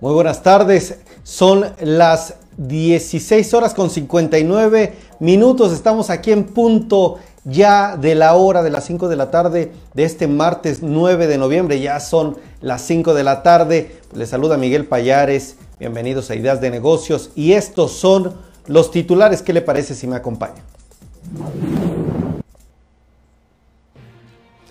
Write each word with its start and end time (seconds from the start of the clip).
Muy 0.00 0.12
buenas 0.12 0.44
tardes, 0.44 0.94
son 1.24 1.64
las 1.80 2.34
16 2.56 3.52
horas 3.52 3.74
con 3.74 3.90
59 3.90 4.92
minutos, 5.18 5.72
estamos 5.72 6.08
aquí 6.08 6.30
en 6.30 6.44
punto 6.44 7.18
ya 7.42 7.96
de 7.96 8.14
la 8.14 8.34
hora 8.34 8.62
de 8.62 8.70
las 8.70 8.84
5 8.84 9.08
de 9.08 9.16
la 9.16 9.32
tarde 9.32 9.72
de 9.94 10.04
este 10.04 10.28
martes 10.28 10.84
9 10.84 11.26
de 11.26 11.36
noviembre, 11.36 11.80
ya 11.80 11.98
son 11.98 12.36
las 12.60 12.82
5 12.82 13.12
de 13.12 13.24
la 13.24 13.42
tarde, 13.42 13.96
les 14.14 14.28
saluda 14.28 14.56
Miguel 14.56 14.86
Payares, 14.86 15.56
bienvenidos 15.80 16.30
a 16.30 16.36
Ideas 16.36 16.60
de 16.60 16.70
Negocios. 16.70 17.32
Y 17.34 17.54
estos 17.54 17.90
son 17.90 18.34
los 18.68 18.92
titulares, 18.92 19.42
¿qué 19.42 19.52
le 19.52 19.62
parece 19.62 19.96
si 19.96 20.06
me 20.06 20.14
acompaña? 20.14 20.62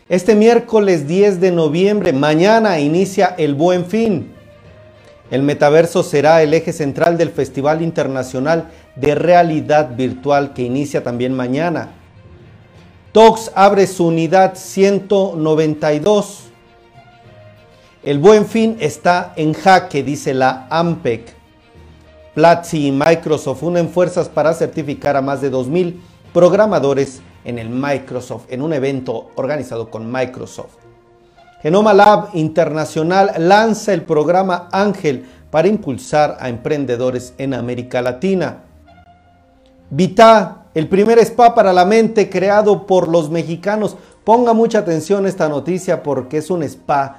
Este 0.07 0.36
miércoles 0.36 1.05
10 1.05 1.41
de 1.41 1.52
noviembre, 1.52 2.14
mañana 2.14 2.80
inicia 2.80 3.36
el 3.38 3.55
Buen 3.55 3.88
Fin. 3.88 4.37
El 5.30 5.44
metaverso 5.44 6.04
será 6.04 6.41
el 6.41 6.54
eje 6.54 6.71
central 6.71 7.18
del 7.18 7.32
Festival 7.32 7.82
Internacional 7.82 8.70
de 8.96 9.14
Realidad 9.14 9.96
Virtual 9.96 10.54
que 10.54 10.64
inicia 10.64 11.04
también 11.04 11.33
mañana. 11.33 11.89
TOX 13.11 13.52
abre 13.54 13.88
su 13.88 14.07
unidad 14.07 14.55
192. 14.55 16.43
El 18.04 18.19
buen 18.19 18.46
fin 18.46 18.78
está 18.79 19.33
en 19.36 19.54
jaque, 19.54 20.02
dice 20.02 20.33
la 20.33 20.68
AMPEC. 20.69 21.36
Platzi 22.33 22.88
y 22.88 22.91
Microsoft 22.91 23.64
unen 23.64 23.89
fuerzas 23.89 24.30
para 24.30 24.54
certificar 24.54 25.18
a 25.18 25.21
más 25.21 25.41
de 25.41 25.52
2.000 25.52 25.96
programadores 26.33 27.21
en 27.44 27.60
el 27.60 27.69
Microsoft, 27.69 28.46
en 28.50 28.61
un 28.61 28.71
evento 28.71 29.32
organizado 29.36 29.89
con 29.89 30.10
Microsoft. 30.10 30.86
Genoma 31.61 31.93
Lab 31.93 32.30
Internacional 32.34 33.31
lanza 33.39 33.94
el 33.94 34.03
programa 34.03 34.70
Ángel 34.72 35.25
para 35.50 35.67
impulsar 35.67 36.38
a 36.39 36.50
emprendedores 36.50 37.33
en 37.38 37.53
América 37.53 38.02
Latina. 38.02 38.64
Vita, 39.89 40.66
el 40.73 40.88
primer 40.88 41.17
spa 41.19 41.55
para 41.55 41.73
la 41.73 41.85
mente 41.85 42.30
creado 42.30 42.85
por 42.85 43.08
los 43.08 43.31
mexicanos. 43.31 43.97
Ponga 44.23 44.53
mucha 44.53 44.80
atención 44.80 45.25
a 45.25 45.30
esta 45.30 45.50
noticia 45.50 46.03
porque 46.03 46.38
es 46.38 46.52
un 46.52 46.61
spa 46.63 47.17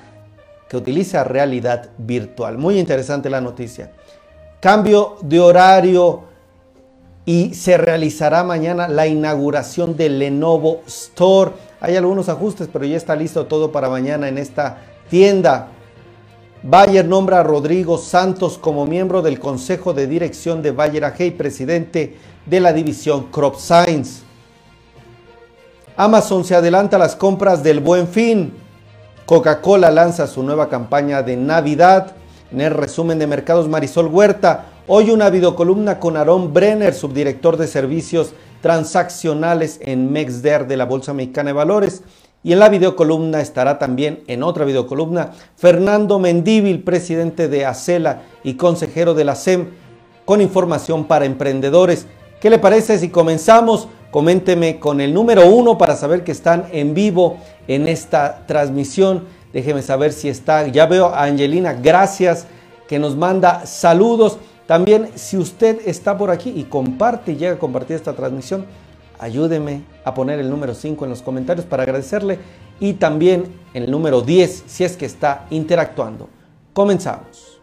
que 0.69 0.77
utiliza 0.77 1.25
realidad 1.25 1.91
virtual. 1.99 2.59
Muy 2.59 2.79
interesante 2.79 3.31
la 3.31 3.41
noticia. 3.41 3.91
Cambio 4.61 5.17
de 5.23 5.41
horario 5.41 6.28
y 7.29 7.53
se 7.53 7.77
realizará 7.77 8.43
mañana 8.43 8.89
la 8.89 9.07
inauguración 9.07 9.99
del 9.99 10.19
Lenovo 10.19 10.81
Store 10.87 11.53
hay 11.79 11.95
algunos 11.95 12.31
ajustes, 12.31 12.71
pero 12.73 12.87
ya 12.87 12.97
está 12.97 13.15
listo 13.15 13.45
todo 13.45 13.71
para 13.71 13.91
mañana 13.91 14.29
en 14.29 14.39
esta 14.39 14.79
tienda. 15.11 15.69
Bayer 16.63 17.05
nombra 17.05 17.41
a 17.41 17.43
Rodrigo 17.43 17.99
Santos 17.99 18.57
como 18.57 18.87
miembro 18.87 19.21
del 19.21 19.39
Consejo 19.39 19.93
de 19.93 20.07
Dirección 20.07 20.63
de 20.63 20.71
Bayer 20.71 21.05
AG 21.05 21.21
y 21.21 21.31
presidente 21.33 22.17
de 22.47 22.61
la 22.61 22.73
división 22.73 23.27
Crop 23.31 23.57
Science. 23.57 24.23
Amazon 25.99 26.47
se 26.47 26.55
adelanta 26.55 26.97
a 26.97 27.01
las 27.01 27.15
compras 27.15 27.63
del 27.63 27.81
Buen 27.81 28.09
Fin. 28.09 28.55
Coca-Cola 29.27 29.91
lanza 29.91 30.27
su 30.27 30.43
nueva 30.43 30.71
campaña 30.71 31.23
de 31.23 31.37
Navidad. 31.37 32.13
En 32.51 32.63
el 32.63 32.73
resumen 32.73 33.19
de 33.19 33.27
mercados 33.27 33.69
Marisol 33.69 34.07
Huerta, 34.07 34.78
hoy 34.91 35.11
una 35.11 35.29
videocolumna 35.29 36.01
con 36.01 36.17
Aaron 36.17 36.55
Brenner, 36.55 36.95
subdirector 36.95 37.59
de 37.59 37.67
servicios 37.67 38.33
transaccionales 38.63 39.79
en 39.83 40.11
MEXDER 40.11 40.67
de 40.67 40.79
la 40.79 40.87
Bolsa 40.87 41.13
Mexicana 41.13 41.51
de 41.51 41.53
Valores. 41.53 42.03
Y 42.43 42.53
en 42.55 42.59
la 42.59 42.71
videocolumna 42.71 43.41
estará 43.41 43.79
también, 43.79 44.23
en 44.27 44.43
otra 44.43 44.65
videocolumna, 44.65 45.33
Fernando 45.57 46.19
Mendíbil, 46.19 46.83
presidente 46.83 47.49
de 47.49 47.67
ACELA 47.67 48.23
y 48.43 48.55
consejero 48.55 49.13
de 49.13 49.25
la 49.25 49.35
SEM, 49.35 49.67
con 50.25 50.41
información 50.41 51.05
para 51.05 51.27
emprendedores. 51.27 52.07
¿Qué 52.41 52.49
le 52.49 52.59
parece 52.59 52.99
si 52.99 53.11
comenzamos? 53.11 53.89
Coménteme 54.11 54.79
con 54.79 55.03
el 55.03 55.13
número 55.13 55.47
uno 55.47 55.77
para 55.77 55.97
saber 55.97 56.25
que 56.25 56.33
están 56.33 56.67
en 56.73 56.95
vivo 56.95 57.37
en 57.67 57.89
esta 57.89 58.47
transmisión. 58.47 59.25
Déjeme 59.53 59.83
saber 59.83 60.15
si 60.15 60.31
está. 60.31 60.67
Ya 60.69 60.87
veo 60.87 61.09
a 61.09 61.25
Angelina, 61.25 61.75
gracias, 61.75 62.47
que 62.87 62.99
nos 62.99 63.17
manda 63.17 63.67
saludos. 63.67 64.39
También 64.69 65.09
si 65.15 65.39
usted 65.39 65.81
está 65.87 66.19
por 66.19 66.31
aquí 66.31 66.53
y 66.55 66.65
comparte 66.65 67.33
y 67.33 67.37
llega 67.37 67.55
a 67.55 67.59
compartir 67.59 67.97
esta 67.97 68.13
transmisión, 68.13 68.67
ayúdeme 69.19 69.81
a 70.05 70.13
poner 70.13 70.41
el 70.41 70.51
número 70.51 70.75
5 70.75 71.07
en 71.07 71.11
los 71.11 71.23
comentarios 71.23 71.65
para 71.65 71.85
agradecerle 71.85 72.39
y 72.79 72.93
también 72.93 73.45
el 73.73 73.91
número 73.91 74.21
10 74.21 74.65
si 74.67 74.85
es 74.85 74.99
que 74.99 75.07
está 75.07 75.47
interactuando. 75.49 76.29
Comenzamos. 76.75 77.63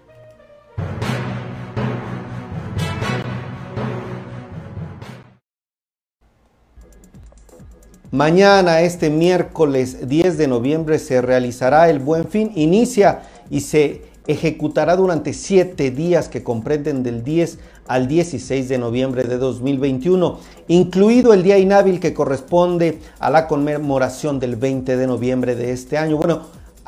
Mañana, 8.09 8.81
este 8.81 9.11
miércoles 9.11 10.09
10 10.09 10.39
de 10.39 10.47
noviembre, 10.47 10.97
se 10.97 11.21
realizará 11.21 11.87
el 11.87 11.99
Buen 11.99 12.27
Fin. 12.27 12.51
Inicia 12.55 13.21
y 13.51 13.61
se 13.61 14.14
ejecutará 14.27 14.95
durante 14.95 15.33
siete 15.33 15.91
días 15.91 16.29
que 16.29 16.43
comprenden 16.43 17.03
del 17.03 17.23
10 17.23 17.59
al 17.87 18.07
16 18.07 18.67
de 18.67 18.77
noviembre 18.77 19.23
de 19.23 19.37
2021, 19.37 20.39
incluido 20.67 21.33
el 21.33 21.43
día 21.43 21.57
inhábil 21.57 21.99
que 21.99 22.13
corresponde 22.13 22.99
a 23.19 23.29
la 23.29 23.47
conmemoración 23.47 24.39
del 24.39 24.55
20 24.55 24.97
de 24.97 25.07
noviembre 25.07 25.55
de 25.55 25.71
este 25.71 25.97
año. 25.97 26.17
Bueno, 26.17 26.43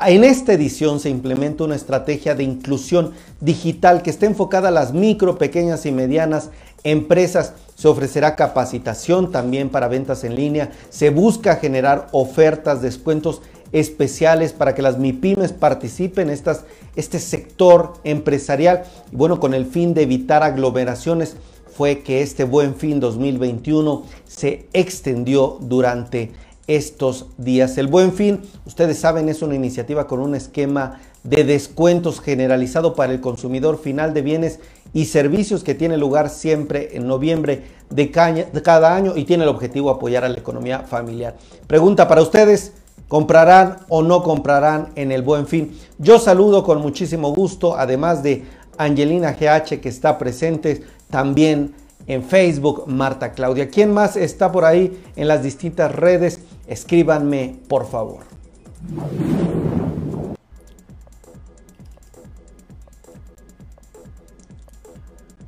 en 0.06 0.22
esta 0.22 0.52
edición 0.52 1.00
se 1.00 1.10
implementa 1.10 1.64
una 1.64 1.74
estrategia 1.74 2.36
de 2.36 2.44
inclusión 2.44 3.12
digital 3.40 4.02
que 4.02 4.10
está 4.10 4.26
enfocada 4.26 4.68
a 4.68 4.72
las 4.72 4.92
micro, 4.92 5.38
pequeñas 5.38 5.86
y 5.86 5.92
medianas 5.92 6.50
empresas. 6.84 7.54
Se 7.74 7.88
ofrecerá 7.88 8.36
capacitación 8.36 9.32
también 9.32 9.70
para 9.70 9.88
ventas 9.88 10.22
en 10.22 10.36
línea. 10.36 10.70
Se 10.90 11.10
busca 11.10 11.56
generar 11.56 12.08
ofertas, 12.12 12.80
descuentos 12.80 13.42
especiales 13.72 14.52
para 14.52 14.74
que 14.74 14.82
las 14.82 14.98
MIPIMES 14.98 15.52
participen 15.52 16.28
en 16.28 16.34
estas, 16.34 16.64
este 16.96 17.18
sector 17.18 17.94
empresarial. 18.04 18.84
Y 19.12 19.16
bueno, 19.16 19.40
con 19.40 19.54
el 19.54 19.66
fin 19.66 19.94
de 19.94 20.02
evitar 20.02 20.42
aglomeraciones, 20.42 21.36
fue 21.78 22.00
que 22.00 22.22
este 22.22 22.42
buen 22.42 22.74
fin 22.74 22.98
2021 22.98 24.02
se 24.26 24.66
extendió 24.72 25.58
durante 25.60 26.32
estos 26.66 27.26
días. 27.38 27.78
El 27.78 27.86
buen 27.86 28.12
fin, 28.12 28.40
ustedes 28.66 28.98
saben, 28.98 29.28
es 29.28 29.42
una 29.42 29.54
iniciativa 29.54 30.06
con 30.06 30.20
un 30.20 30.34
esquema 30.34 31.00
de 31.22 31.44
descuentos 31.44 32.20
generalizado 32.20 32.94
para 32.94 33.12
el 33.12 33.20
consumidor 33.20 33.80
final 33.80 34.12
de 34.12 34.22
bienes 34.22 34.60
y 34.92 35.06
servicios 35.06 35.62
que 35.62 35.74
tiene 35.74 35.96
lugar 35.96 36.30
siempre 36.30 36.96
en 36.96 37.06
noviembre 37.06 37.62
de 37.90 38.10
cada 38.10 38.94
año 38.94 39.14
y 39.16 39.24
tiene 39.24 39.44
el 39.44 39.48
objetivo 39.48 39.90
apoyar 39.90 40.24
a 40.24 40.28
la 40.28 40.38
economía 40.38 40.80
familiar. 40.80 41.36
Pregunta 41.66 42.08
para 42.08 42.22
ustedes, 42.22 42.72
comprarán 43.08 43.78
o 43.88 44.02
no 44.02 44.22
comprarán 44.22 44.90
en 44.94 45.10
el 45.10 45.22
buen 45.22 45.46
fin. 45.46 45.76
Yo 45.98 46.18
saludo 46.18 46.62
con 46.62 46.80
muchísimo 46.80 47.34
gusto, 47.34 47.76
además 47.76 48.22
de 48.22 48.44
Angelina 48.76 49.32
GH 49.32 49.80
que 49.80 49.88
está 49.88 50.18
presente 50.18 50.82
también 51.10 51.74
en 52.06 52.22
Facebook, 52.22 52.84
Marta 52.86 53.32
Claudia. 53.32 53.68
¿Quién 53.68 53.92
más 53.92 54.16
está 54.16 54.52
por 54.52 54.64
ahí 54.64 55.02
en 55.16 55.28
las 55.28 55.42
distintas 55.42 55.94
redes? 55.94 56.40
Escríbanme, 56.66 57.56
por 57.68 57.86
favor. 57.86 58.20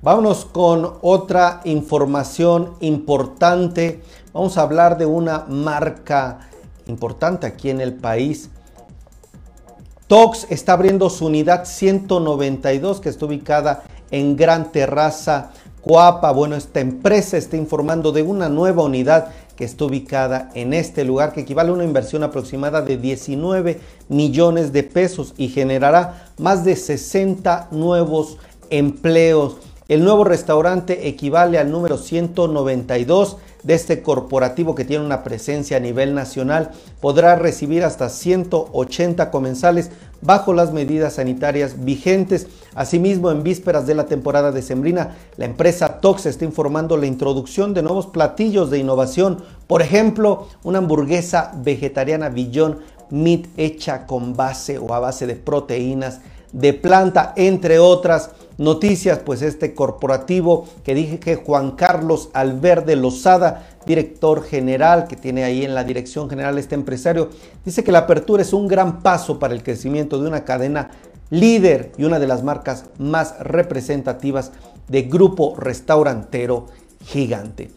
Vámonos 0.03 0.47
con 0.47 0.94
otra 1.03 1.60
información 1.65 2.75
importante. 2.81 4.03
Vamos 4.32 4.56
a 4.56 4.62
hablar 4.62 4.97
de 4.97 5.04
una 5.04 5.44
marca 5.47 6.50
importante 6.91 7.47
aquí 7.47 7.71
en 7.71 7.81
el 7.81 7.95
país. 7.95 8.51
Tox 10.06 10.47
está 10.51 10.73
abriendo 10.73 11.09
su 11.09 11.27
unidad 11.27 11.65
192 11.65 13.01
que 13.01 13.09
está 13.09 13.27
ubicada 13.27 13.84
en 14.10 14.37
Gran 14.37 14.72
Terraza, 14.72 15.53
Coapa. 15.83 16.33
Bueno, 16.33 16.57
esta 16.57 16.81
empresa 16.81 17.37
está 17.37 17.57
informando 17.57 18.13
de 18.13 18.22
una 18.22 18.48
nueva 18.48 18.83
unidad 18.83 19.28
que 19.57 19.65
está 19.65 19.84
ubicada 19.84 20.51
en 20.54 20.72
este 20.72 21.04
lugar 21.04 21.33
que 21.33 21.42
equivale 21.42 21.71
a 21.71 21.75
una 21.75 21.84
inversión 21.84 22.22
aproximada 22.22 22.83
de 22.83 22.97
19 22.97 23.78
millones 24.09 24.72
de 24.72 24.83
pesos 24.83 25.34
y 25.37 25.48
generará 25.48 26.33
más 26.39 26.65
de 26.65 26.77
60 26.77 27.69
nuevos 27.71 28.39
empleos. 28.71 29.59
El 29.89 30.03
nuevo 30.04 30.25
restaurante 30.25 31.09
equivale 31.09 31.59
al 31.59 31.71
número 31.71 31.98
192 31.98 33.37
de 33.62 33.74
este 33.74 34.03
corporativo 34.03 34.74
que 34.74 34.84
tiene 34.84 35.04
una 35.04 35.22
presencia 35.22 35.77
a 35.77 35.80
nivel 35.80 36.15
nacional 36.15 36.71
podrá 37.01 37.36
recibir 37.36 37.84
hasta 37.84 38.09
180 38.09 39.30
comensales 39.30 39.91
bajo 40.22 40.53
las 40.53 40.72
medidas 40.72 41.15
sanitarias 41.15 41.84
vigentes. 41.84 42.47
Asimismo, 42.74 43.30
en 43.30 43.42
vísperas 43.42 43.86
de 43.86 43.95
la 43.95 44.07
temporada 44.07 44.53
decembrina, 44.53 45.16
la 45.36 45.45
empresa 45.45 46.01
Tox 46.01 46.27
está 46.27 46.45
informando 46.45 46.97
la 46.97 47.07
introducción 47.07 47.74
de 47.74 47.83
nuevos 47.83 48.07
platillos 48.07 48.71
de 48.71 48.78
innovación, 48.78 49.42
por 49.66 49.83
ejemplo, 49.83 50.48
una 50.63 50.78
hamburguesa 50.78 51.53
vegetariana 51.56 52.28
Billón 52.28 52.78
Meat 53.10 53.47
hecha 53.56 54.06
con 54.06 54.36
base 54.36 54.78
o 54.78 54.95
a 54.95 55.01
base 55.01 55.27
de 55.27 55.34
proteínas 55.34 56.21
de 56.53 56.73
planta, 56.73 57.33
entre 57.37 57.79
otras 57.79 58.31
noticias, 58.59 59.21
pues 59.21 59.41
este 59.43 59.75
corporativo 59.75 60.67
que 60.85 60.95
dije 60.95 61.19
que 61.19 61.37
Juan 61.37 61.73
Carlos 61.73 62.29
Alverde 62.35 62.97
Lozada, 62.97 63.69
director 63.87 64.43
general 64.43 65.07
que 65.07 65.17
tiene 65.17 65.45
ahí 65.45 65.65
en 65.65 65.75
la 65.75 65.85
dirección 65.85 66.29
general 66.29 66.59
este 66.59 66.75
empresario, 66.75 67.31
dice 67.65 67.83
que 67.83 67.93
la 67.93 68.01
apertura 68.01 68.43
es 68.43 68.53
un 68.53 68.69
gran 68.69 69.01
paso 69.01 69.39
para 69.39 69.55
el 69.55 69.63
crecimiento 69.63 70.21
de 70.21 70.29
una 70.29 70.45
cadena 70.45 70.91
líder 71.31 71.93
y 71.97 72.05
una 72.05 72.19
de 72.19 72.27
las 72.27 72.43
marcas 72.43 72.87
más 72.99 73.39
representativas 73.41 74.53
de 74.89 75.03
grupo 75.03 75.55
restaurantero 75.57 76.67
gigante. 77.05 77.71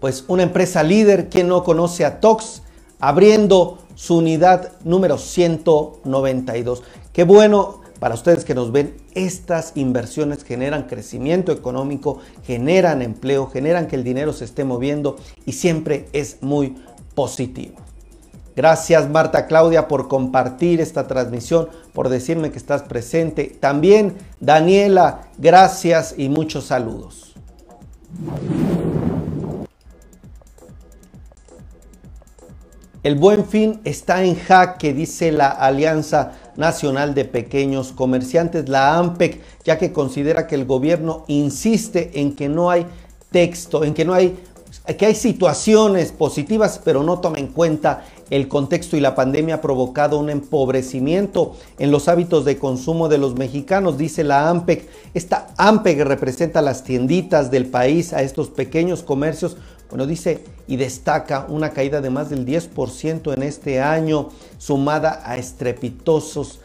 Pues 0.00 0.24
una 0.28 0.44
empresa 0.44 0.82
líder, 0.82 1.28
quien 1.28 1.48
no 1.48 1.64
conoce 1.64 2.04
a 2.04 2.20
Tox, 2.20 2.62
abriendo 3.00 3.78
su 3.94 4.18
unidad 4.18 4.72
número 4.84 5.18
192. 5.18 6.82
Qué 7.12 7.24
bueno 7.24 7.77
para 7.98 8.14
ustedes 8.14 8.44
que 8.44 8.54
nos 8.54 8.70
ven, 8.70 8.94
estas 9.14 9.72
inversiones 9.74 10.44
generan 10.44 10.84
crecimiento 10.84 11.52
económico, 11.52 12.18
generan 12.44 13.02
empleo, 13.02 13.48
generan 13.48 13.86
que 13.86 13.96
el 13.96 14.04
dinero 14.04 14.32
se 14.32 14.44
esté 14.44 14.64
moviendo 14.64 15.16
y 15.46 15.52
siempre 15.52 16.08
es 16.12 16.38
muy 16.40 16.76
positivo. 17.14 17.76
Gracias 18.54 19.08
Marta 19.08 19.46
Claudia 19.46 19.86
por 19.86 20.08
compartir 20.08 20.80
esta 20.80 21.06
transmisión, 21.06 21.68
por 21.92 22.08
decirme 22.08 22.50
que 22.50 22.58
estás 22.58 22.82
presente. 22.82 23.56
También 23.60 24.16
Daniela, 24.40 25.28
gracias 25.38 26.14
y 26.16 26.28
muchos 26.28 26.64
saludos. 26.64 27.34
El 33.04 33.14
buen 33.14 33.46
fin 33.46 33.80
está 33.84 34.24
en 34.24 34.34
jaque, 34.34 34.92
dice 34.92 35.30
la 35.30 35.48
Alianza 35.48 36.32
Nacional 36.58 37.14
de 37.14 37.24
Pequeños 37.24 37.92
Comerciantes, 37.92 38.68
la 38.68 38.98
AMPEC, 38.98 39.40
ya 39.64 39.78
que 39.78 39.92
considera 39.92 40.46
que 40.46 40.56
el 40.56 40.66
gobierno 40.66 41.24
insiste 41.28 42.20
en 42.20 42.34
que 42.34 42.48
no 42.48 42.68
hay 42.70 42.84
texto, 43.30 43.84
en 43.84 43.94
que 43.94 44.04
no 44.04 44.12
hay 44.12 44.36
que 44.98 45.06
hay 45.06 45.14
situaciones 45.14 46.12
positivas, 46.12 46.80
pero 46.84 47.02
no 47.02 47.20
toma 47.20 47.38
en 47.38 47.48
cuenta 47.48 48.04
el 48.30 48.48
contexto 48.48 48.96
y 48.96 49.00
la 49.00 49.14
pandemia 49.14 49.56
ha 49.56 49.60
provocado 49.60 50.18
un 50.18 50.30
empobrecimiento 50.30 51.54
en 51.78 51.90
los 51.90 52.08
hábitos 52.08 52.44
de 52.44 52.58
consumo 52.58 53.08
de 53.08 53.18
los 53.18 53.34
mexicanos, 53.34 53.96
dice 53.96 54.24
la 54.24 54.48
AMPEC. 54.50 54.86
Esta 55.14 55.48
AMPEC 55.56 56.00
representa 56.00 56.60
las 56.60 56.84
tienditas 56.84 57.50
del 57.50 57.66
país, 57.66 58.12
a 58.12 58.22
estos 58.22 58.50
pequeños 58.50 59.02
comercios 59.02 59.56
bueno, 59.90 60.06
dice 60.06 60.44
y 60.66 60.76
destaca 60.76 61.46
una 61.48 61.70
caída 61.70 62.00
de 62.00 62.10
más 62.10 62.30
del 62.30 62.44
10% 62.44 63.34
en 63.34 63.42
este 63.42 63.80
año, 63.80 64.28
sumada 64.58 65.22
a 65.24 65.36
estrepitosos 65.38 66.60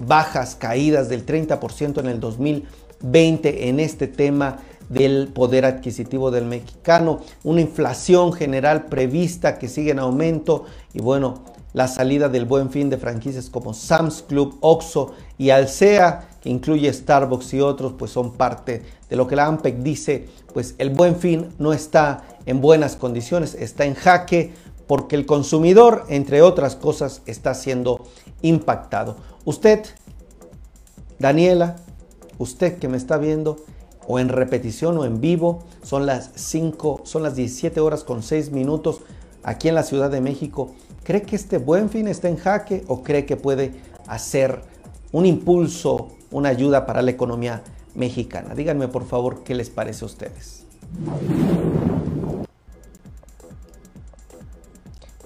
bajas 0.00 0.56
caídas 0.56 1.08
del 1.08 1.24
30% 1.24 2.00
en 2.00 2.06
el 2.06 2.20
2020 2.20 3.68
en 3.68 3.80
este 3.80 4.08
tema 4.08 4.58
del 4.88 5.28
poder 5.28 5.64
adquisitivo 5.64 6.32
del 6.32 6.46
mexicano, 6.46 7.20
una 7.44 7.60
inflación 7.60 8.32
general 8.32 8.86
prevista 8.86 9.58
que 9.58 9.68
sigue 9.68 9.92
en 9.92 10.00
aumento 10.00 10.64
y 10.92 11.00
bueno, 11.00 11.44
la 11.72 11.88
salida 11.88 12.28
del 12.28 12.44
buen 12.44 12.70
fin 12.70 12.90
de 12.90 12.98
franquicias 12.98 13.48
como 13.50 13.74
Sam's 13.74 14.22
Club, 14.22 14.58
Oxxo 14.60 15.12
y 15.38 15.50
Alsea, 15.50 16.28
que 16.40 16.50
incluye 16.50 16.92
Starbucks 16.92 17.54
y 17.54 17.60
otros, 17.60 17.94
pues 17.98 18.10
son 18.10 18.32
parte 18.32 18.82
de 19.08 19.16
lo 19.16 19.26
que 19.26 19.36
la 19.36 19.46
AMPEC 19.46 19.78
dice, 19.78 20.28
pues 20.52 20.74
el 20.78 20.90
buen 20.90 21.16
fin 21.16 21.48
no 21.58 21.72
está 21.72 22.24
en 22.46 22.60
buenas 22.60 22.96
condiciones, 22.96 23.54
está 23.54 23.84
en 23.84 23.94
jaque 23.94 24.52
porque 24.86 25.14
el 25.14 25.26
consumidor, 25.26 26.04
entre 26.08 26.42
otras 26.42 26.74
cosas, 26.74 27.22
está 27.26 27.54
siendo 27.54 28.06
impactado. 28.42 29.16
Usted, 29.44 29.84
Daniela, 31.20 31.76
usted 32.38 32.78
que 32.78 32.88
me 32.88 32.96
está 32.96 33.16
viendo, 33.16 33.58
o 34.08 34.18
en 34.18 34.28
repetición 34.28 34.98
o 34.98 35.04
en 35.04 35.20
vivo, 35.20 35.62
son 35.84 36.06
las 36.06 36.30
5, 36.34 37.02
son 37.04 37.22
las 37.22 37.36
17 37.36 37.78
horas 37.78 38.02
con 38.02 38.24
6 38.24 38.50
minutos 38.50 39.02
aquí 39.44 39.68
en 39.68 39.76
la 39.76 39.84
Ciudad 39.84 40.10
de 40.10 40.20
México. 40.20 40.74
¿Cree 41.10 41.22
que 41.22 41.34
este 41.34 41.58
buen 41.58 41.90
fin 41.90 42.06
está 42.06 42.28
en 42.28 42.36
jaque 42.36 42.84
o 42.86 43.02
cree 43.02 43.26
que 43.26 43.36
puede 43.36 43.72
hacer 44.06 44.62
un 45.10 45.26
impulso, 45.26 46.06
una 46.30 46.50
ayuda 46.50 46.86
para 46.86 47.02
la 47.02 47.10
economía 47.10 47.64
mexicana? 47.96 48.54
Díganme 48.54 48.86
por 48.86 49.04
favor 49.04 49.42
qué 49.42 49.56
les 49.56 49.70
parece 49.70 50.04
a 50.04 50.06
ustedes. 50.06 50.66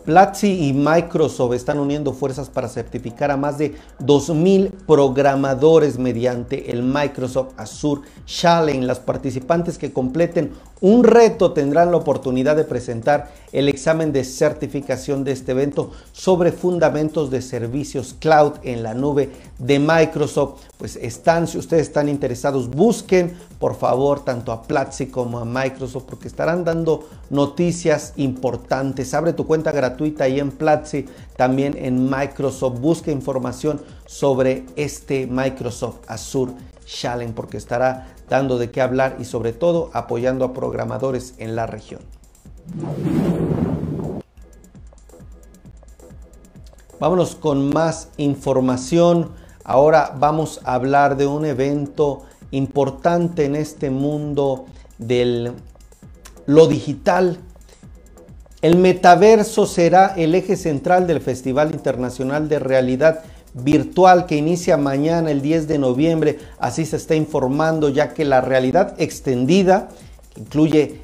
Platzi 0.07 0.69
y 0.69 0.73
Microsoft 0.73 1.53
están 1.53 1.79
uniendo 1.79 2.15
fuerzas 2.15 2.49
para 2.49 2.69
certificar 2.69 3.31
a 3.31 3.37
más 3.37 3.59
de 3.59 3.75
2.000 4.01 4.71
programadores 4.87 5.99
mediante 5.99 6.71
el 6.71 6.83
Microsoft 6.83 7.53
Azure 7.59 8.03
Challenge. 8.25 8.87
Las 8.87 9.01
participantes 9.01 9.77
que 9.77 9.93
completen 9.93 10.53
un 10.85 11.03
reto 11.03 11.53
tendrán 11.53 11.93
la 11.93 11.97
oportunidad 11.97 12.57
de 12.57 12.65
presentar 12.65 13.33
el 13.53 13.71
examen 13.71 14.13
de 14.13 14.23
certificación 14.23 15.25
de 15.25 15.33
este 15.33 15.53
evento 15.53 15.93
sobre 16.13 16.53
fundamentos 16.53 17.31
de 17.31 17.41
servicios 17.41 18.15
cloud 18.21 18.53
en 18.65 18.83
la 18.83 18.93
nube 18.93 19.31
de 19.59 19.79
Microsoft. 19.79 20.61
Pues 20.77 20.97
están, 20.97 21.49
si 21.49 21.57
ustedes 21.57 21.87
están 21.87 22.11
interesados, 22.11 22.69
busquen 22.69 23.33
por 23.59 23.77
favor 23.77 24.27
tanto 24.27 24.53
a 24.53 24.61
Platzi 24.61 25.07
como 25.07 25.39
a 25.39 25.47
Microsoft 25.47 26.05
porque 26.05 26.29
estarán 26.29 26.65
dando 26.65 27.09
noticias 27.31 28.13
importantes. 28.17 29.15
Abre 29.15 29.33
tu 29.33 29.47
cuenta 29.47 29.73
gratuita 29.73 30.25
ahí 30.25 30.39
en 30.39 30.51
Platzi, 30.51 31.07
también 31.39 31.79
en 31.79 32.11
Microsoft. 32.11 32.79
Busca 32.79 33.11
información 33.11 33.81
sobre 34.05 34.67
este 34.77 35.27
Microsoft 35.27 36.01
Azure 36.09 36.53
Challenge 36.85 37.33
porque 37.33 37.57
estará 37.57 38.14
dando 38.29 38.59
de 38.59 38.71
qué 38.71 38.81
hablar 38.81 39.17
y 39.19 39.25
sobre 39.25 39.53
todo 39.53 39.91
apoyando 39.93 40.45
a 40.45 40.53
programadores 40.53 41.35
en 41.39 41.57
la 41.57 41.67
región. 41.67 42.01
Vámonos 47.01 47.35
con 47.35 47.71
más 47.71 48.09
información. 48.17 49.31
Ahora 49.65 50.15
vamos 50.19 50.61
a 50.65 50.75
hablar 50.75 51.17
de 51.17 51.27
un 51.27 51.45
evento 51.45 52.23
importante 52.51 53.45
en 53.45 53.57
este 53.57 53.91
mundo 53.91 54.67
del 54.99 55.53
lo 56.47 56.67
digital. 56.67 57.39
El 58.63 58.77
metaverso 58.77 59.67
será 59.67 60.15
el 60.17 60.35
eje 60.35 60.57
central 60.57 61.07
del 61.07 61.21
Festival 61.21 61.75
Internacional 61.75 62.49
de 62.49 62.59
Realidad 62.59 63.23
virtual 63.55 64.27
que 64.27 64.37
inicia 64.37 64.77
mañana 64.77 65.31
el 65.31 65.41
10 65.41 65.69
de 65.69 65.79
noviembre. 65.79 66.39
Así 66.59 66.85
se 66.85 66.97
está 66.97 67.15
informando 67.15 67.89
ya 67.89 68.13
que 68.13 68.25
la 68.25 68.41
realidad 68.41 68.95
extendida 68.99 69.89
incluye 70.37 71.01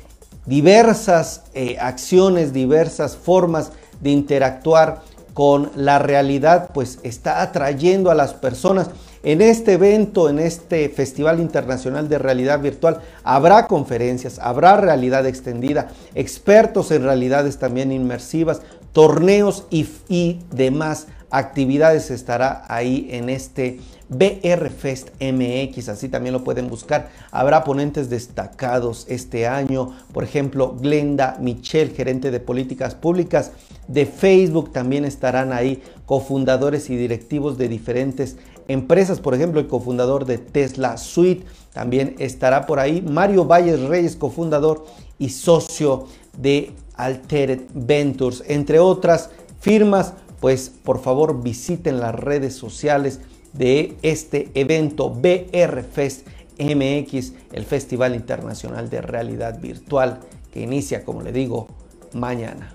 diversas 0.46 1.44
eh, 1.54 1.76
acciones, 1.80 2.52
diversas 2.52 3.16
formas 3.16 3.72
de 4.00 4.10
interactuar 4.10 5.02
con 5.34 5.70
la 5.76 5.98
realidad, 5.98 6.70
pues 6.74 6.98
está 7.02 7.42
atrayendo 7.42 8.10
a 8.10 8.14
las 8.14 8.34
personas. 8.34 8.90
En 9.22 9.42
este 9.42 9.74
evento, 9.74 10.28
en 10.28 10.38
este 10.38 10.88
Festival 10.88 11.40
Internacional 11.40 12.08
de 12.08 12.18
Realidad 12.18 12.60
Virtual, 12.60 13.00
habrá 13.22 13.66
conferencias, 13.66 14.38
habrá 14.38 14.76
realidad 14.76 15.26
extendida, 15.26 15.88
expertos 16.14 16.90
en 16.90 17.04
realidades 17.04 17.58
también 17.58 17.92
inmersivas, 17.92 18.62
torneos 18.92 19.64
y, 19.70 19.86
y 20.08 20.40
demás 20.50 21.06
actividades 21.30 22.10
estará 22.10 22.64
ahí 22.68 23.08
en 23.10 23.28
este 23.28 23.80
BR 24.08 24.70
Fest 24.70 25.10
MX, 25.20 25.88
así 25.88 26.08
también 26.08 26.32
lo 26.32 26.42
pueden 26.42 26.68
buscar. 26.68 27.10
Habrá 27.30 27.62
ponentes 27.62 28.10
destacados 28.10 29.06
este 29.08 29.46
año, 29.46 29.96
por 30.12 30.24
ejemplo, 30.24 30.76
Glenda 30.80 31.36
Michel, 31.40 31.92
gerente 31.92 32.30
de 32.30 32.40
políticas 32.40 32.94
públicas 32.94 33.52
de 33.86 34.06
Facebook, 34.06 34.72
también 34.72 35.04
estarán 35.04 35.52
ahí 35.52 35.82
cofundadores 36.06 36.90
y 36.90 36.96
directivos 36.96 37.56
de 37.56 37.68
diferentes 37.68 38.36
empresas, 38.66 39.20
por 39.20 39.34
ejemplo, 39.34 39.60
el 39.60 39.68
cofundador 39.68 40.24
de 40.24 40.38
Tesla 40.38 40.96
Suite, 40.96 41.44
también 41.72 42.16
estará 42.18 42.66
por 42.66 42.80
ahí 42.80 43.02
Mario 43.02 43.44
Valles 43.44 43.80
Reyes, 43.80 44.16
cofundador 44.16 44.86
y 45.18 45.28
socio 45.28 46.06
de 46.36 46.72
Altered 46.96 47.60
Ventures, 47.74 48.42
entre 48.48 48.80
otras 48.80 49.30
firmas 49.60 50.14
pues 50.40 50.70
por 50.70 51.00
favor 51.00 51.42
visiten 51.42 52.00
las 52.00 52.14
redes 52.14 52.54
sociales 52.54 53.20
de 53.52 53.96
este 54.02 54.50
evento 54.54 55.10
BR 55.10 55.82
Fest 55.82 56.26
MX, 56.58 57.32
el 57.52 57.64
Festival 57.64 58.14
Internacional 58.14 58.90
de 58.90 59.00
Realidad 59.00 59.60
Virtual 59.60 60.20
que 60.52 60.60
inicia, 60.60 61.04
como 61.04 61.22
le 61.22 61.32
digo, 61.32 61.68
mañana. 62.12 62.74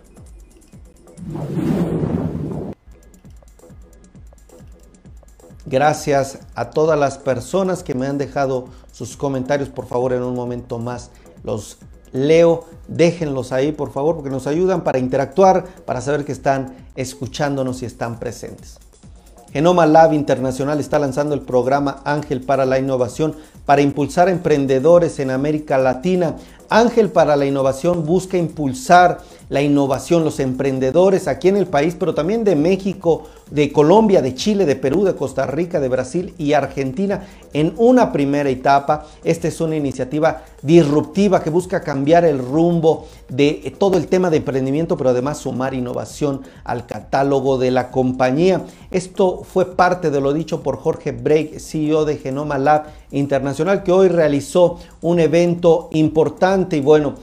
Gracias 5.65 6.39
a 6.53 6.69
todas 6.69 6.97
las 6.97 7.17
personas 7.17 7.83
que 7.83 7.95
me 7.95 8.05
han 8.07 8.17
dejado 8.17 8.67
sus 8.91 9.17
comentarios. 9.17 9.69
Por 9.69 9.87
favor, 9.87 10.13
en 10.13 10.21
un 10.21 10.35
momento 10.35 10.77
más 10.77 11.09
los 11.43 11.79
leo. 12.15 12.65
Déjenlos 12.87 13.51
ahí, 13.51 13.71
por 13.71 13.91
favor, 13.91 14.15
porque 14.15 14.29
nos 14.29 14.47
ayudan 14.47 14.83
para 14.83 14.99
interactuar, 14.99 15.65
para 15.85 16.01
saber 16.01 16.25
que 16.25 16.31
están 16.31 16.73
escuchándonos 16.95 17.81
y 17.81 17.85
están 17.85 18.19
presentes. 18.19 18.79
Genoma 19.51 19.85
Lab 19.85 20.11
Internacional 20.11 20.81
está 20.81 20.99
lanzando 20.99 21.33
el 21.33 21.41
programa 21.41 22.01
Ángel 22.03 22.41
para 22.41 22.65
la 22.65 22.77
Innovación 22.77 23.35
para 23.65 23.81
impulsar 23.81 24.27
emprendedores 24.27 25.17
en 25.19 25.31
América 25.31 25.77
Latina. 25.77 26.35
Ángel 26.69 27.09
para 27.09 27.37
la 27.37 27.45
Innovación 27.45 28.05
busca 28.05 28.37
impulsar 28.37 29.19
la 29.49 29.61
innovación, 29.61 30.23
los 30.23 30.39
emprendedores 30.39 31.27
aquí 31.27 31.47
en 31.47 31.57
el 31.57 31.67
país, 31.67 31.95
pero 31.99 32.13
también 32.13 32.43
de 32.43 32.55
México, 32.55 33.23
de 33.51 33.71
Colombia, 33.71 34.21
de 34.21 34.33
Chile, 34.33 34.65
de 34.65 34.75
Perú, 34.75 35.03
de 35.03 35.15
Costa 35.15 35.45
Rica, 35.45 35.79
de 35.79 35.87
Brasil 35.87 36.33
y 36.37 36.53
Argentina 36.53 37.25
en 37.53 37.73
una 37.77 38.11
primera 38.11 38.49
etapa. 38.49 39.05
Esta 39.23 39.47
es 39.47 39.61
una 39.61 39.75
iniciativa 39.75 40.43
disruptiva 40.61 41.43
que 41.43 41.49
busca 41.49 41.81
cambiar 41.81 42.25
el 42.25 42.39
rumbo 42.39 43.07
de 43.29 43.73
todo 43.77 43.97
el 43.97 44.07
tema 44.07 44.29
de 44.29 44.37
emprendimiento, 44.37 44.97
pero 44.97 45.11
además 45.11 45.37
sumar 45.37 45.73
innovación 45.73 46.41
al 46.63 46.85
catálogo 46.85 47.57
de 47.57 47.71
la 47.71 47.91
compañía. 47.91 48.63
Esto 48.91 49.43
fue 49.43 49.75
parte 49.75 50.09
de 50.09 50.21
lo 50.21 50.33
dicho 50.33 50.63
por 50.63 50.77
Jorge 50.77 51.11
Break, 51.11 51.59
CEO 51.59 52.05
de 52.05 52.17
Genoma 52.17 52.57
Lab 52.57 52.87
Internacional, 53.11 53.83
que 53.83 53.91
hoy 53.91 54.07
realizó 54.07 54.79
un 55.01 55.19
evento 55.19 55.89
importante 55.91 56.77
y 56.77 56.81
bueno, 56.81 57.15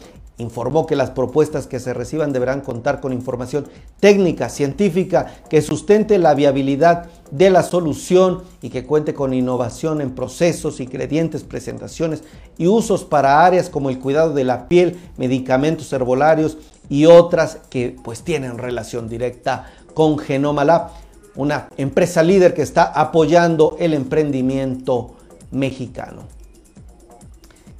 Informó 0.42 0.86
que 0.86 0.96
las 0.96 1.10
propuestas 1.10 1.68
que 1.68 1.78
se 1.78 1.94
reciban 1.94 2.32
deberán 2.32 2.62
contar 2.62 3.00
con 3.00 3.12
información 3.12 3.68
técnica, 4.00 4.48
científica, 4.48 5.34
que 5.48 5.62
sustente 5.62 6.18
la 6.18 6.34
viabilidad 6.34 7.06
de 7.30 7.48
la 7.48 7.62
solución 7.62 8.42
y 8.60 8.70
que 8.70 8.84
cuente 8.84 9.14
con 9.14 9.34
innovación 9.34 10.00
en 10.00 10.16
procesos, 10.16 10.80
ingredientes, 10.80 11.44
presentaciones 11.44 12.24
y 12.58 12.66
usos 12.66 13.04
para 13.04 13.46
áreas 13.46 13.70
como 13.70 13.88
el 13.88 14.00
cuidado 14.00 14.34
de 14.34 14.42
la 14.42 14.66
piel, 14.66 14.98
medicamentos 15.16 15.92
herbolarios 15.92 16.58
y 16.88 17.06
otras 17.06 17.58
que 17.70 17.94
pues 18.02 18.22
tienen 18.22 18.58
relación 18.58 19.08
directa 19.08 19.70
con 19.94 20.18
Genoma 20.18 20.64
Lab, 20.64 20.88
una 21.36 21.68
empresa 21.76 22.24
líder 22.24 22.52
que 22.52 22.62
está 22.62 22.82
apoyando 22.82 23.76
el 23.78 23.94
emprendimiento 23.94 25.14
mexicano. 25.52 26.41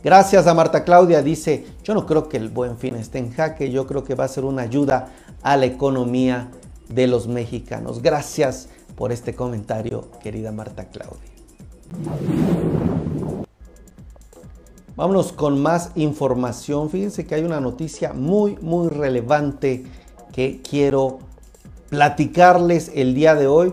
Gracias 0.05 0.49
a 0.49 0.55
Marta 0.55 0.83
Claudia, 0.83 1.23
dice, 1.23 1.65
yo 1.85 1.95
no 1.95 2.07
creo 2.07 2.29
que 2.29 2.37
el 2.37 2.49
buen 2.49 2.77
fin 2.77 2.97
esté 2.97 3.19
en 3.19 3.33
jaque, 3.33 3.71
yo 3.71 3.87
creo 3.87 4.03
que 4.03 4.17
va 4.17 4.25
a 4.25 4.29
ser 4.29 4.45
una 4.45 4.63
ayuda 4.63 5.11
a 5.43 5.57
la 5.57 5.67
economía 5.67 6.49
de 6.89 7.07
los 7.07 7.29
mexicanos. 7.29 8.03
Gracias 8.03 8.69
por 8.97 9.13
este 9.13 9.35
comentario, 9.35 10.11
querida 10.21 10.51
Marta 10.51 10.87
Claudia. 10.87 11.31
Vámonos 14.97 15.33
con 15.33 15.63
más 15.63 15.93
información. 15.95 16.91
Fíjense 16.91 17.25
que 17.25 17.37
hay 17.37 17.45
una 17.45 17.61
noticia 17.61 18.13
muy, 18.13 18.57
muy 18.61 18.89
relevante 18.89 19.85
que 20.33 20.61
quiero 20.69 21.21
platicarles 21.91 22.91
el 22.95 23.15
día 23.15 23.37
de 23.37 23.47
hoy. 23.47 23.73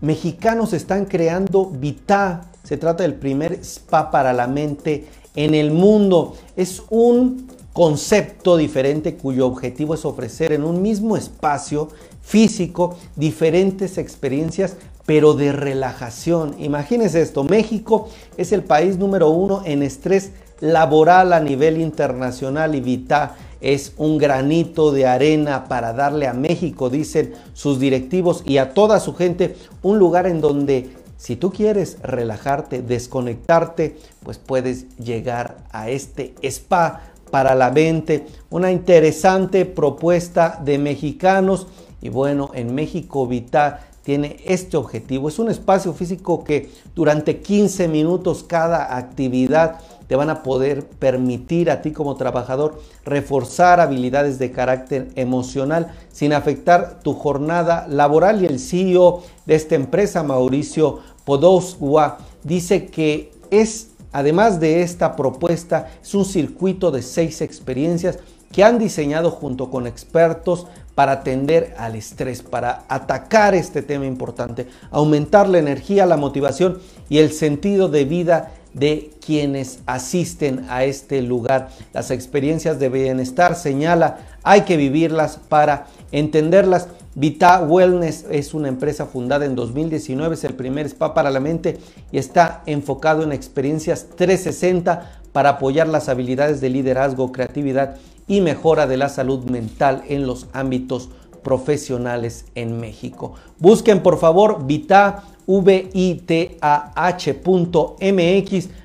Mexicanos 0.00 0.72
están 0.72 1.04
creando 1.04 1.66
Vita. 1.66 2.46
Se 2.64 2.76
trata 2.76 3.02
del 3.02 3.14
primer 3.14 3.52
spa 3.62 4.10
para 4.10 4.32
la 4.32 4.46
mente 4.46 5.06
en 5.34 5.54
el 5.54 5.70
mundo. 5.70 6.34
Es 6.56 6.82
un 6.90 7.48
concepto 7.72 8.56
diferente 8.56 9.14
cuyo 9.14 9.46
objetivo 9.46 9.94
es 9.94 10.04
ofrecer 10.04 10.52
en 10.52 10.64
un 10.64 10.82
mismo 10.82 11.16
espacio 11.16 11.88
físico 12.22 12.96
diferentes 13.16 13.98
experiencias 13.98 14.76
pero 15.06 15.34
de 15.34 15.50
relajación. 15.50 16.54
Imagínense 16.58 17.20
esto, 17.20 17.42
México 17.42 18.08
es 18.36 18.52
el 18.52 18.62
país 18.62 18.96
número 18.96 19.30
uno 19.30 19.62
en 19.64 19.82
estrés 19.82 20.30
laboral 20.60 21.32
a 21.32 21.40
nivel 21.40 21.80
internacional 21.80 22.74
y 22.74 22.80
Vita 22.80 23.34
es 23.60 23.92
un 23.96 24.18
granito 24.18 24.92
de 24.92 25.06
arena 25.06 25.64
para 25.64 25.92
darle 25.92 26.26
a 26.26 26.32
México, 26.32 26.90
dicen 26.90 27.34
sus 27.52 27.78
directivos 27.78 28.42
y 28.46 28.58
a 28.58 28.72
toda 28.72 29.00
su 29.00 29.14
gente, 29.14 29.56
un 29.82 29.98
lugar 29.98 30.26
en 30.26 30.40
donde 30.40 30.90
si 31.20 31.36
tú 31.36 31.52
quieres 31.52 31.98
relajarte, 32.02 32.80
desconectarte, 32.80 33.98
pues 34.22 34.38
puedes 34.38 34.96
llegar 34.96 35.58
a 35.70 35.90
este 35.90 36.34
spa 36.42 37.02
para 37.30 37.54
la 37.54 37.70
mente, 37.70 38.26
una 38.48 38.72
interesante 38.72 39.66
propuesta 39.66 40.58
de 40.64 40.78
mexicanos 40.78 41.66
y 42.00 42.08
bueno, 42.08 42.52
en 42.54 42.74
México 42.74 43.26
Vita 43.26 43.80
tiene 44.02 44.38
este 44.46 44.78
objetivo. 44.78 45.28
Es 45.28 45.38
un 45.38 45.50
espacio 45.50 45.92
físico 45.92 46.42
que 46.42 46.70
durante 46.94 47.40
15 47.40 47.86
minutos 47.88 48.42
cada 48.42 48.96
actividad 48.96 49.78
te 50.10 50.16
van 50.16 50.28
a 50.28 50.42
poder 50.42 50.84
permitir 50.84 51.70
a 51.70 51.82
ti 51.82 51.92
como 51.92 52.16
trabajador 52.16 52.82
reforzar 53.04 53.78
habilidades 53.78 54.40
de 54.40 54.50
carácter 54.50 55.06
emocional 55.14 55.92
sin 56.10 56.32
afectar 56.32 56.98
tu 57.04 57.14
jornada 57.14 57.86
laboral. 57.88 58.42
Y 58.42 58.46
el 58.46 58.58
CEO 58.58 59.22
de 59.46 59.54
esta 59.54 59.76
empresa, 59.76 60.24
Mauricio 60.24 60.98
Podoswa 61.24 62.18
dice 62.42 62.86
que 62.86 63.32
es, 63.50 63.88
además 64.12 64.60
de 64.60 64.82
esta 64.82 65.16
propuesta, 65.16 65.90
es 66.02 66.14
un 66.14 66.24
circuito 66.24 66.90
de 66.90 67.02
seis 67.02 67.40
experiencias 67.40 68.18
que 68.52 68.64
han 68.64 68.78
diseñado 68.78 69.30
junto 69.30 69.70
con 69.70 69.86
expertos 69.86 70.66
para 70.94 71.12
atender 71.12 71.74
al 71.78 71.94
estrés, 71.94 72.42
para 72.42 72.84
atacar 72.88 73.54
este 73.54 73.80
tema 73.82 74.06
importante, 74.06 74.66
aumentar 74.90 75.48
la 75.48 75.58
energía, 75.58 76.04
la 76.04 76.16
motivación 76.16 76.78
y 77.08 77.18
el 77.18 77.32
sentido 77.32 77.88
de 77.88 78.04
vida 78.04 78.52
de 78.74 79.10
quienes 79.24 79.80
asisten 79.86 80.66
a 80.68 80.84
este 80.84 81.22
lugar. 81.22 81.70
Las 81.92 82.10
experiencias 82.10 82.78
de 82.78 82.88
bienestar 82.88 83.56
señala, 83.56 84.18
hay 84.42 84.62
que 84.62 84.76
vivirlas 84.76 85.38
para 85.48 85.86
entenderlas 86.12 86.88
Vita 87.16 87.60
Wellness 87.62 88.24
es 88.30 88.54
una 88.54 88.68
empresa 88.68 89.04
fundada 89.04 89.44
en 89.44 89.56
2019, 89.56 90.34
es 90.36 90.44
el 90.44 90.54
primer 90.54 90.86
spa 90.86 91.12
para 91.12 91.30
la 91.30 91.40
mente 91.40 91.78
y 92.12 92.18
está 92.18 92.62
enfocado 92.66 93.24
en 93.24 93.32
experiencias 93.32 94.06
360 94.14 95.22
para 95.32 95.50
apoyar 95.50 95.88
las 95.88 96.08
habilidades 96.08 96.60
de 96.60 96.70
liderazgo, 96.70 97.32
creatividad 97.32 97.96
y 98.28 98.40
mejora 98.40 98.86
de 98.86 98.96
la 98.96 99.08
salud 99.08 99.44
mental 99.50 100.04
en 100.08 100.24
los 100.24 100.46
ámbitos 100.52 101.10
profesionales 101.42 102.44
en 102.54 102.78
México. 102.78 103.34
Busquen 103.58 104.04
por 104.04 104.18
favor 104.18 104.64
Vita 104.66 105.24
VITAH.mx 105.48 106.28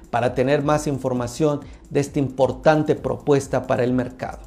para 0.10 0.34
tener 0.34 0.64
más 0.64 0.88
información 0.88 1.60
de 1.92 2.00
esta 2.00 2.18
importante 2.18 2.96
propuesta 2.96 3.68
para 3.68 3.84
el 3.84 3.94
mercado. 3.94 4.40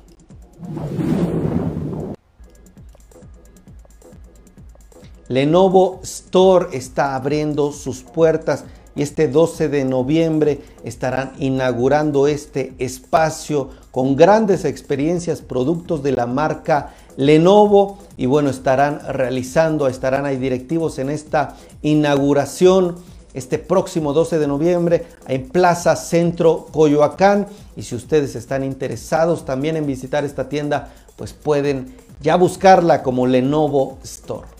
Lenovo 5.29 6.01
Store 6.03 6.69
está 6.73 7.15
abriendo 7.15 7.73
sus 7.73 8.03
puertas 8.03 8.65
y 8.97 9.03
este 9.03 9.29
12 9.29 9.69
de 9.69 9.85
noviembre 9.85 10.61
estarán 10.83 11.33
inaugurando 11.39 12.27
este 12.27 12.73
espacio 12.79 13.69
con 13.93 14.17
grandes 14.17 14.65
experiencias, 14.65 15.41
productos 15.41 16.03
de 16.03 16.13
la 16.13 16.27
marca 16.27 16.95
Lenovo 17.17 17.99
y 18.17 18.27
bueno, 18.27 18.51
estarán 18.51 19.01
realizando, 19.09 19.87
estarán 19.87 20.25
ahí 20.25 20.37
directivos 20.37 20.99
en 20.99 21.11
esta 21.11 21.57
inauguración 21.83 22.97
este 23.35 23.59
próximo 23.59 24.13
12 24.13 24.39
de 24.39 24.49
noviembre 24.49 25.07
en 25.29 25.49
Plaza 25.49 25.95
Centro 25.95 26.67
Coyoacán 26.73 27.47
y 27.77 27.83
si 27.83 27.95
ustedes 27.95 28.35
están 28.35 28.65
interesados 28.65 29.45
también 29.45 29.77
en 29.77 29.87
visitar 29.87 30.25
esta 30.25 30.49
tienda, 30.49 30.93
pues 31.17 31.35
pueden 31.35 31.95
ya 32.21 32.37
buscarla 32.37 33.03
como 33.03 33.27
Lenovo 33.27 33.99
Store. 34.03 34.58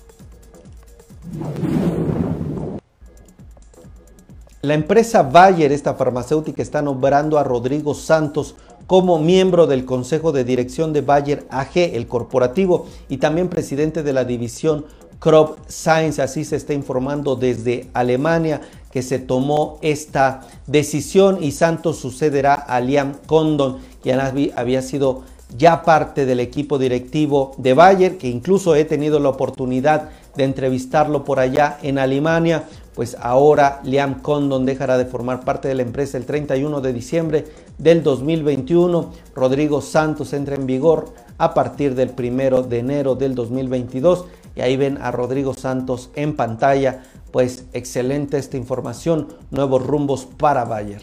La 4.61 4.75
empresa 4.75 5.23
Bayer, 5.23 5.71
esta 5.71 5.95
farmacéutica, 5.95 6.61
está 6.63 6.83
nombrando 6.83 7.39
a 7.39 7.45
Rodrigo 7.45 7.95
Santos 7.95 8.57
como 8.89 9.19
miembro 9.19 9.67
del 9.67 9.85
Consejo 9.85 10.33
de 10.33 10.45
Dirección 10.45 10.93
de 10.93 11.01
Bayer 11.01 11.47
AG, 11.49 11.77
el 11.77 12.09
corporativo, 12.09 12.87
y 13.09 13.19
también 13.19 13.49
presidente 13.49 14.03
de 14.03 14.13
la 14.13 14.25
división 14.25 14.85
Crop 15.21 15.59
Science. 15.69 16.21
Así 16.21 16.45
se 16.45 16.57
está 16.57 16.75
informando 16.75 17.37
desde 17.37 17.89
Alemania 17.95 18.61
que 18.91 19.03
se 19.03 19.19
tomó 19.19 19.79
esta 19.81 20.41
decisión 20.67 21.43
y 21.43 21.53
Santos 21.53 21.99
sucederá 21.99 22.55
a 22.55 22.81
Liam 22.81 23.15
Condon, 23.27 23.79
quien 24.03 24.19
había 24.21 24.83
sido 24.83 25.23
ya 25.57 25.83
parte 25.83 26.27
del 26.27 26.41
equipo 26.41 26.79
directivo 26.79 27.53
de 27.59 27.75
Bayer, 27.75 28.19
que 28.19 28.29
incluso 28.29 28.75
he 28.75 28.85
tenido 28.85 29.19
la 29.19 29.31
oportunidad 29.31 30.11
de 30.39 30.45
entrevistarlo 30.45 31.25
por 31.25 31.41
allá 31.41 31.79
en 31.83 31.99
Alemania, 31.99 32.63
pues 32.95 33.17
ahora 33.21 33.81
Liam 33.83 34.23
Condon 34.23 34.65
dejará 34.65 34.97
de 34.97 35.05
formar 35.05 35.45
parte 35.45 35.67
de 35.67 35.75
la 35.75 35.83
empresa 35.83 36.17
el 36.17 36.27
31 36.27 36.81
de 36.81 36.93
diciembre 36.93 37.45
del 37.77 38.05
2021. 38.05 39.11
Rodrigo 39.35 39.83
Santos 39.83 40.33
entra 40.33 40.55
en 40.55 40.67
vigor 40.67 41.13
a 41.39 41.55
partir 41.55 41.97
del 41.97 42.13
1 42.17 42.63
de 42.63 42.79
enero 42.79 43.17
del 43.17 43.35
2022 43.35 44.27
y 44.55 44.61
ahí 44.61 44.77
ven 44.77 44.99
a 45.03 45.11
Rodrigo 45.11 45.55
Santos 45.55 46.11
en 46.15 46.37
pantalla, 46.37 47.03
pues 47.33 47.65
excelente 47.73 48.39
esta 48.39 48.57
información, 48.57 49.27
nuevos 49.51 49.85
rumbos 49.85 50.25
para 50.25 50.65
Bayer. 50.65 51.03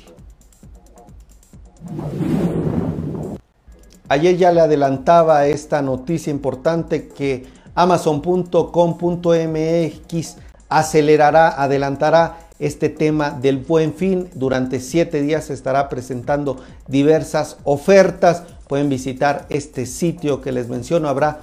Ayer 4.08 4.38
ya 4.38 4.54
le 4.54 4.62
adelantaba 4.62 5.46
esta 5.48 5.82
noticia 5.82 6.32
importante 6.32 7.10
que 7.10 7.46
Amazon.com.mx 7.76 10.36
acelerará, 10.70 11.62
adelantará 11.62 12.38
este 12.58 12.90
tema 12.90 13.32
del 13.32 13.58
buen 13.58 13.94
fin. 13.94 14.30
Durante 14.34 14.80
siete 14.80 15.22
días 15.22 15.46
se 15.46 15.54
estará 15.54 15.90
presentando 15.90 16.58
diversas 16.88 17.58
ofertas. 17.64 18.44
Pueden 18.68 18.90
visitar 18.90 19.46
este 19.50 19.86
sitio 19.86 20.42
que 20.42 20.52
les 20.52 20.70
menciono. 20.70 21.10
Habrá 21.10 21.40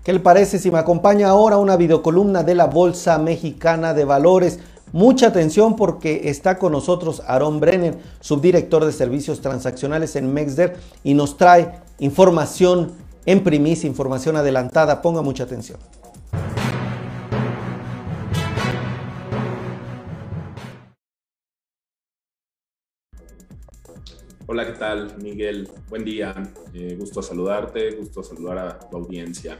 ¿Qué 0.03 0.11
le 0.11 0.19
parece 0.19 0.59
si 0.59 0.69
me 0.69 0.79
acompaña 0.79 1.29
ahora 1.29 1.57
una 1.57 1.77
videocolumna 1.77 2.43
de 2.43 2.55
la 2.55 2.65
Bolsa 2.65 3.17
Mexicana 3.17 3.93
de 3.93 4.03
Valores? 4.03 4.59
Mucha 4.91 5.27
atención 5.27 5.75
porque 5.75 6.23
está 6.25 6.59
con 6.59 6.73
nosotros 6.73 7.23
Aaron 7.25 7.59
Brenner, 7.59 7.97
subdirector 8.19 8.85
de 8.85 8.91
servicios 8.91 9.41
transaccionales 9.41 10.15
en 10.15 10.31
Mexder, 10.31 10.77
y 11.03 11.15
nos 11.15 11.37
trae 11.37 11.81
información 11.99 12.93
en 13.25 13.43
primicia, 13.43 13.87
información 13.87 14.35
adelantada. 14.35 15.01
Ponga 15.01 15.21
mucha 15.21 15.43
atención. 15.43 15.79
Hola, 24.45 24.65
¿qué 24.67 24.73
tal, 24.73 25.17
Miguel? 25.21 25.69
Buen 25.89 26.03
día. 26.03 26.33
Eh, 26.73 26.95
gusto 26.99 27.21
saludarte, 27.21 27.95
gusto 27.95 28.21
saludar 28.21 28.57
a 28.57 28.79
tu 28.79 28.97
audiencia. 28.97 29.57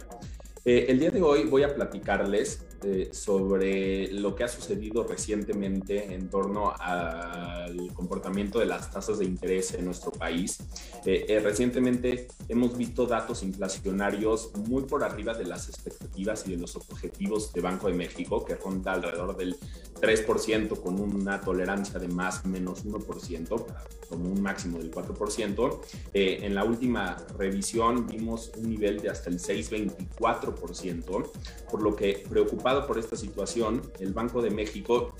Eh, 0.65 0.85
el 0.87 0.97
día 0.97 1.11
de 1.11 1.21
hoy 1.21 1.43
voy 1.43 1.63
a 1.63 1.75
platicarles 1.75 2.65
eh, 2.83 3.09
sobre 3.11 4.13
lo 4.13 4.33
que 4.33 4.45
ha 4.45 4.47
sucedido 4.47 5.03
recientemente 5.03 6.13
en 6.13 6.29
torno 6.29 6.73
al 6.79 7.93
comportamiento 7.93 8.59
de 8.59 8.65
las 8.65 8.89
tasas 8.89 9.19
de 9.19 9.25
interés 9.25 9.73
en 9.73 9.83
nuestro 9.83 10.11
país. 10.11 10.59
Eh, 11.05 11.41
recientemente 11.43 12.29
hemos 12.47 12.77
visto 12.77 13.05
datos 13.05 13.43
inflacionarios 13.43 14.51
muy 14.55 14.83
por 14.83 15.03
arriba 15.03 15.33
de 15.33 15.45
las 15.45 15.67
expectativas 15.67 16.47
y 16.47 16.51
de 16.51 16.57
los 16.57 16.77
objetivos 16.77 17.51
de 17.51 17.59
Banco 17.59 17.87
de 17.87 17.95
México, 17.95 18.45
que 18.45 18.55
ronda 18.55 18.93
alrededor 18.93 19.35
del 19.35 19.57
3% 19.95 20.81
con 20.81 20.99
una 20.99 21.41
tolerancia 21.41 21.99
de 21.99 22.07
más 22.07 22.45
menos 22.45 22.85
1%, 22.85 23.65
como 24.09 24.29
un 24.29 24.41
máximo 24.41 24.77
del 24.77 24.91
4%. 24.91 25.79
en 26.13 26.55
la 26.55 26.63
última 26.63 27.17
revisión 27.37 28.07
vimos 28.07 28.51
un 28.57 28.69
nivel 28.69 29.01
de 29.01 29.09
hasta 29.09 29.29
el 29.29 29.39
6,24% 29.39 31.31
por 31.71 31.81
lo 31.81 31.95
que 31.95 32.23
preocupado 32.29 32.85
por 32.85 32.97
esta 32.97 33.15
situación, 33.15 33.81
el 33.99 34.13
Banco 34.13 34.41
de 34.41 34.51
México 34.51 35.13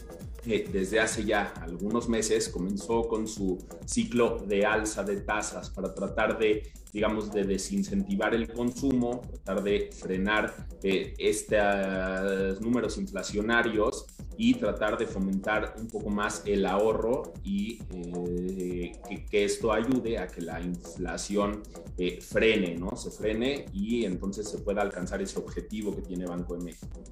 eh, 0.46 0.68
desde 0.72 1.00
hace 1.00 1.24
ya 1.24 1.54
algunos 1.62 2.10
meses 2.10 2.50
comenzó 2.50 3.08
con 3.08 3.28
su 3.28 3.66
ciclo 3.86 4.40
de 4.46 4.66
alza 4.66 5.02
de 5.04 5.22
tasas 5.22 5.70
para 5.70 5.94
tratar 5.94 6.38
de, 6.38 6.74
digamos, 6.92 7.32
de 7.32 7.46
desincentivar 7.46 8.36
el 8.36 8.52
consumo, 8.52 9.22
tratar 9.22 9.64
de 9.64 9.90
frenar 9.98 10.54
eh, 10.84 11.14
estos 11.18 12.60
números 12.60 12.98
inflacionarios 12.98 14.06
y 14.38 14.56
tratar 14.56 14.98
de 14.98 15.06
fomentar 15.08 15.76
un 15.80 15.88
poco 15.88 16.10
más 16.10 16.44
el 16.46 16.66
ahorro 16.66 17.34
y 17.44 17.80
eh, 17.92 18.92
que, 19.30 19.46
esto 19.46 19.72
ayude 19.72 20.18
a 20.18 20.28
que 20.28 20.42
la 20.42 20.62
inflación 20.62 21.64
eh, 21.98 22.20
frene, 22.22 22.76
¿no? 22.76 22.96
Se 22.96 23.12
frene 23.12 23.66
y 23.74 24.06
entonces 24.06 24.50
se 24.50 24.60
pueda 24.60 24.82
alcanzar 24.82 25.22
ese 25.22 25.40
objetivo 25.40 25.96
que 25.96 26.02
tiene 26.02 26.26
Banco 26.26 26.56
de 26.56 26.64
México. 26.64 27.04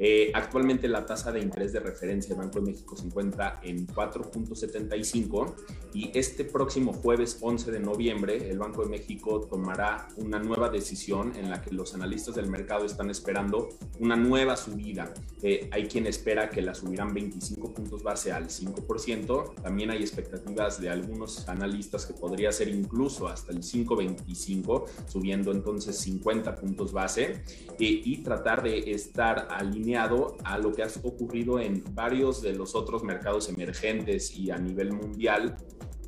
Eh, 0.00 0.30
actualmente 0.32 0.86
la 0.86 1.04
tasa 1.04 1.32
de 1.32 1.40
interés 1.40 1.72
de 1.72 1.80
referencia 1.80 2.34
del 2.34 2.44
Banco 2.44 2.60
de 2.60 2.70
México 2.70 2.96
se 2.96 3.06
encuentra 3.06 3.60
en 3.64 3.86
4.75 3.88 5.54
y 5.92 6.16
este 6.16 6.44
próximo 6.44 6.92
jueves 6.92 7.38
11 7.40 7.72
de 7.72 7.80
noviembre 7.80 8.48
el 8.48 8.58
Banco 8.58 8.84
de 8.84 8.90
México 8.90 9.40
tomará 9.40 10.06
una 10.16 10.38
nueva 10.38 10.68
decisión 10.68 11.34
en 11.36 11.50
la 11.50 11.60
que 11.60 11.72
los 11.72 11.94
analistas 11.94 12.36
del 12.36 12.48
mercado 12.48 12.84
están 12.84 13.10
esperando 13.10 13.70
una 13.98 14.14
nueva 14.14 14.56
subida. 14.56 15.12
Eh, 15.42 15.68
hay 15.72 15.86
quien 15.86 16.06
espera 16.06 16.48
que 16.48 16.62
la 16.62 16.74
subirán 16.74 17.12
25 17.12 17.74
puntos 17.74 18.02
base 18.02 18.32
al 18.32 18.48
5%. 18.48 19.62
También 19.62 19.90
hay 19.90 19.98
expectativas 19.98 20.80
de 20.80 20.90
algunos 20.90 21.48
analistas 21.48 22.06
que 22.06 22.14
podría 22.14 22.52
ser 22.52 22.68
incluso 22.68 23.28
hasta 23.28 23.52
el 23.52 23.62
5.25, 23.62 24.84
subiendo 25.06 25.52
entonces 25.52 25.98
50 25.98 26.54
puntos 26.56 26.92
base 26.92 27.42
eh, 27.68 27.76
y 27.78 28.22
tratar 28.22 28.62
de 28.62 28.90
estar 28.92 29.27
alineado 29.36 30.36
a 30.44 30.58
lo 30.58 30.72
que 30.72 30.82
ha 30.82 30.88
ocurrido 31.02 31.60
en 31.60 31.84
varios 31.94 32.42
de 32.42 32.54
los 32.54 32.74
otros 32.74 33.02
mercados 33.02 33.48
emergentes 33.48 34.34
y 34.36 34.50
a 34.50 34.58
nivel 34.58 34.92
mundial, 34.92 35.56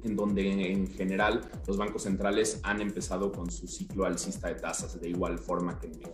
en 0.02 0.16
donde 0.16 0.70
en 0.72 0.86
general 0.88 1.40
los 1.66 1.76
bancos 1.76 2.04
centrales 2.04 2.60
han 2.62 2.80
empezado 2.80 3.30
con 3.32 3.50
su 3.50 3.68
ciclo 3.68 4.04
alcista 4.04 4.48
de 4.48 4.54
tasas 4.54 5.00
de 5.00 5.08
igual 5.08 5.38
forma 5.38 5.78
que 5.78 5.86
en 5.86 5.98
México. 5.98 6.12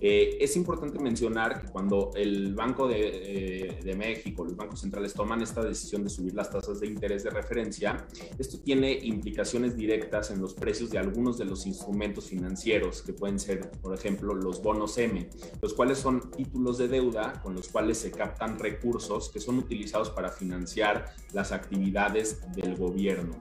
Eh, 0.00 0.38
es 0.40 0.56
importante 0.56 0.98
mencionar 0.98 1.62
que 1.62 1.68
cuando 1.68 2.10
el 2.14 2.54
Banco 2.54 2.86
de, 2.88 3.78
de, 3.82 3.94
México, 3.94 4.44
los 4.44 4.56
bancos 4.56 4.80
centrales 4.80 5.14
toman 5.14 5.42
esta 5.42 5.62
decisión 5.62 6.02
de 6.04 6.10
subir 6.10 6.34
las 6.34 6.50
tasas 6.50 6.80
de 6.80 6.86
interés 6.86 7.24
de 7.24 7.30
referencia, 7.30 8.06
esto 8.38 8.58
tiene 8.58 8.92
implicaciones 8.92 9.76
directas 9.76 10.30
en 10.30 10.40
los 10.40 10.54
precios 10.54 10.90
de 10.90 10.98
algunos 10.98 11.38
de 11.38 11.44
los 11.44 11.66
instrumentos 11.66 12.26
financieros, 12.26 13.02
que 13.02 13.12
pueden 13.12 13.38
ser, 13.38 13.70
por 13.82 13.94
ejemplo, 13.94 14.34
los 14.34 14.62
bonos 14.62 14.98
M, 14.98 15.28
los 15.62 15.74
cuales 15.74 15.98
son 15.98 16.30
títulos 16.30 16.78
de 16.78 16.88
deuda 16.88 17.40
con 17.42 17.54
los 17.54 17.68
cuales 17.68 17.98
se 17.98 18.10
captan 18.10 18.58
recursos 18.58 19.30
que 19.30 19.40
son 19.40 19.58
utilizados 19.58 20.10
para 20.10 20.30
financiar 20.30 21.14
las 21.32 21.52
actividades 21.52 22.40
del 22.54 22.76
gobierno. 22.76 23.36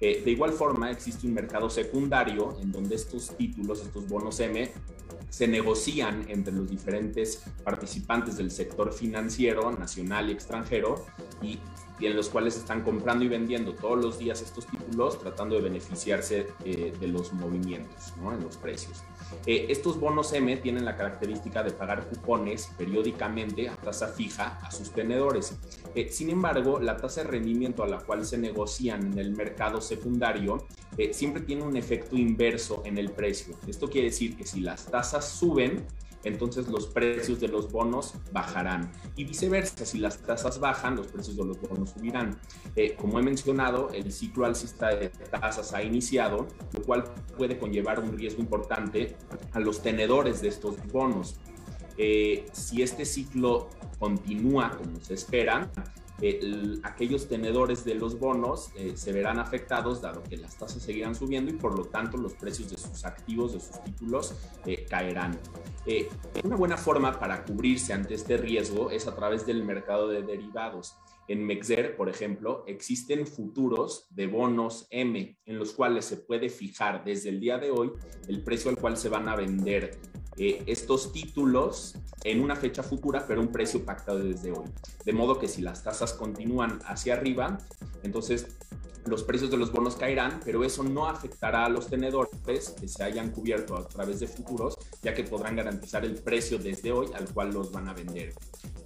de 0.00 0.30
igual 0.30 0.52
forma, 0.52 0.90
existe 0.90 1.26
un 1.26 1.34
mercado 1.34 1.70
secundario 1.70 2.56
en 2.60 2.72
donde 2.72 2.94
estos 2.94 3.36
títulos, 3.36 3.82
estos 3.82 4.08
bonos 4.08 4.38
M, 4.40 4.70
se 5.30 5.46
negocian 5.46 5.97
entre 6.00 6.52
los 6.52 6.68
diferentes 6.68 7.42
participantes 7.64 8.36
del 8.36 8.50
sector 8.50 8.92
financiero 8.92 9.70
nacional 9.72 10.28
y 10.28 10.32
extranjero 10.32 11.06
y, 11.42 11.58
en 12.06 12.16
los 12.16 12.28
cuales 12.28 12.56
están 12.56 12.82
comprando 12.82 13.24
y 13.24 13.28
vendiendo 13.28 13.74
todos 13.74 14.02
los 14.02 14.18
días 14.18 14.40
estos 14.42 14.66
títulos 14.66 15.18
tratando 15.18 15.56
de 15.56 15.62
beneficiarse 15.62 16.48
eh, 16.64 16.92
de 16.98 17.08
los 17.08 17.32
movimientos 17.32 18.12
¿no? 18.20 18.32
en 18.32 18.42
los 18.42 18.56
precios. 18.56 19.02
Eh, 19.46 19.66
estos 19.68 19.98
bonos 19.98 20.32
M 20.32 20.56
tienen 20.58 20.84
la 20.84 20.96
característica 20.96 21.62
de 21.62 21.70
pagar 21.70 22.06
cupones 22.06 22.70
periódicamente 22.78 23.68
a 23.68 23.76
tasa 23.76 24.08
fija 24.08 24.58
a 24.62 24.70
sus 24.70 24.90
tenedores. 24.90 25.56
Eh, 25.94 26.08
sin 26.10 26.30
embargo, 26.30 26.80
la 26.80 26.96
tasa 26.96 27.22
de 27.22 27.28
rendimiento 27.28 27.82
a 27.82 27.88
la 27.88 27.98
cual 27.98 28.24
se 28.24 28.38
negocian 28.38 29.12
en 29.12 29.18
el 29.18 29.32
mercado 29.32 29.80
secundario 29.80 30.66
eh, 30.96 31.12
siempre 31.12 31.42
tiene 31.42 31.62
un 31.62 31.76
efecto 31.76 32.16
inverso 32.16 32.82
en 32.84 32.98
el 32.98 33.10
precio. 33.10 33.54
Esto 33.66 33.88
quiere 33.88 34.08
decir 34.08 34.36
que 34.36 34.46
si 34.46 34.60
las 34.60 34.86
tasas 34.86 35.28
suben, 35.28 35.84
entonces 36.24 36.68
los 36.68 36.86
precios 36.86 37.40
de 37.40 37.48
los 37.48 37.70
bonos 37.70 38.14
bajarán. 38.32 38.90
Y 39.16 39.24
viceversa, 39.24 39.86
si 39.86 39.98
las 39.98 40.18
tasas 40.18 40.58
bajan, 40.58 40.96
los 40.96 41.06
precios 41.08 41.36
de 41.36 41.44
los 41.44 41.60
bonos 41.60 41.90
subirán. 41.90 42.38
Eh, 42.76 42.96
como 42.98 43.18
he 43.18 43.22
mencionado, 43.22 43.90
el 43.92 44.12
ciclo 44.12 44.46
alcista 44.46 44.88
de 44.88 45.08
tasas 45.08 45.72
ha 45.74 45.82
iniciado, 45.82 46.48
lo 46.72 46.82
cual 46.82 47.04
puede 47.36 47.58
conllevar 47.58 48.00
un 48.00 48.16
riesgo 48.16 48.40
importante 48.40 49.16
a 49.52 49.60
los 49.60 49.82
tenedores 49.82 50.40
de 50.40 50.48
estos 50.48 50.76
bonos. 50.92 51.36
Eh, 51.96 52.46
si 52.52 52.82
este 52.82 53.04
ciclo 53.04 53.68
continúa 53.98 54.70
como 54.76 55.00
se 55.00 55.14
espera, 55.14 55.70
aquellos 56.82 57.28
tenedores 57.28 57.84
de 57.84 57.94
los 57.94 58.18
bonos 58.18 58.70
eh, 58.76 58.96
se 58.96 59.12
verán 59.12 59.38
afectados 59.38 60.02
dado 60.02 60.22
que 60.24 60.36
las 60.36 60.56
tasas 60.56 60.82
seguirán 60.82 61.14
subiendo 61.14 61.52
y 61.52 61.54
por 61.54 61.78
lo 61.78 61.84
tanto 61.84 62.16
los 62.16 62.34
precios 62.34 62.70
de 62.70 62.76
sus 62.76 63.04
activos, 63.04 63.52
de 63.52 63.60
sus 63.60 63.82
títulos, 63.84 64.34
eh, 64.66 64.84
caerán. 64.88 65.38
Eh, 65.86 66.08
una 66.42 66.56
buena 66.56 66.76
forma 66.76 67.18
para 67.18 67.44
cubrirse 67.44 67.92
ante 67.92 68.14
este 68.14 68.36
riesgo 68.36 68.90
es 68.90 69.06
a 69.06 69.14
través 69.14 69.46
del 69.46 69.64
mercado 69.64 70.08
de 70.08 70.22
derivados. 70.22 70.96
En 71.28 71.44
Mexer, 71.44 71.94
por 71.94 72.08
ejemplo, 72.08 72.64
existen 72.66 73.26
futuros 73.26 74.06
de 74.10 74.26
bonos 74.26 74.86
M 74.90 75.38
en 75.44 75.58
los 75.58 75.72
cuales 75.72 76.06
se 76.06 76.16
puede 76.16 76.48
fijar 76.48 77.04
desde 77.04 77.28
el 77.28 77.38
día 77.38 77.58
de 77.58 77.70
hoy 77.70 77.92
el 78.28 78.42
precio 78.42 78.70
al 78.70 78.78
cual 78.78 78.96
se 78.96 79.08
van 79.08 79.28
a 79.28 79.36
vender 79.36 80.00
eh, 80.38 80.62
estos 80.66 81.12
títulos 81.12 81.94
en 82.24 82.40
una 82.40 82.56
fecha 82.56 82.82
futura, 82.82 83.26
pero 83.26 83.40
un 83.40 83.48
precio 83.48 83.84
pactado 83.84 84.20
desde 84.20 84.52
hoy. 84.52 84.68
De 85.04 85.12
modo 85.12 85.38
que 85.38 85.48
si 85.48 85.62
las 85.62 85.82
tasas 85.82 86.12
continúan 86.12 86.80
hacia 86.86 87.14
arriba, 87.14 87.58
entonces 88.02 88.58
los 89.08 89.24
precios 89.24 89.50
de 89.50 89.56
los 89.56 89.72
bonos 89.72 89.96
caerán, 89.96 90.40
pero 90.44 90.64
eso 90.64 90.82
no 90.82 91.06
afectará 91.06 91.64
a 91.64 91.68
los 91.68 91.88
tenedores 91.88 92.74
que 92.78 92.88
se 92.88 93.02
hayan 93.02 93.30
cubierto 93.30 93.76
a 93.76 93.88
través 93.88 94.20
de 94.20 94.26
futuros, 94.26 94.76
ya 95.02 95.14
que 95.14 95.24
podrán 95.24 95.56
garantizar 95.56 96.04
el 96.04 96.16
precio 96.16 96.58
desde 96.58 96.92
hoy 96.92 97.08
al 97.14 97.32
cual 97.32 97.52
los 97.52 97.72
van 97.72 97.88
a 97.88 97.94
vender. 97.94 98.34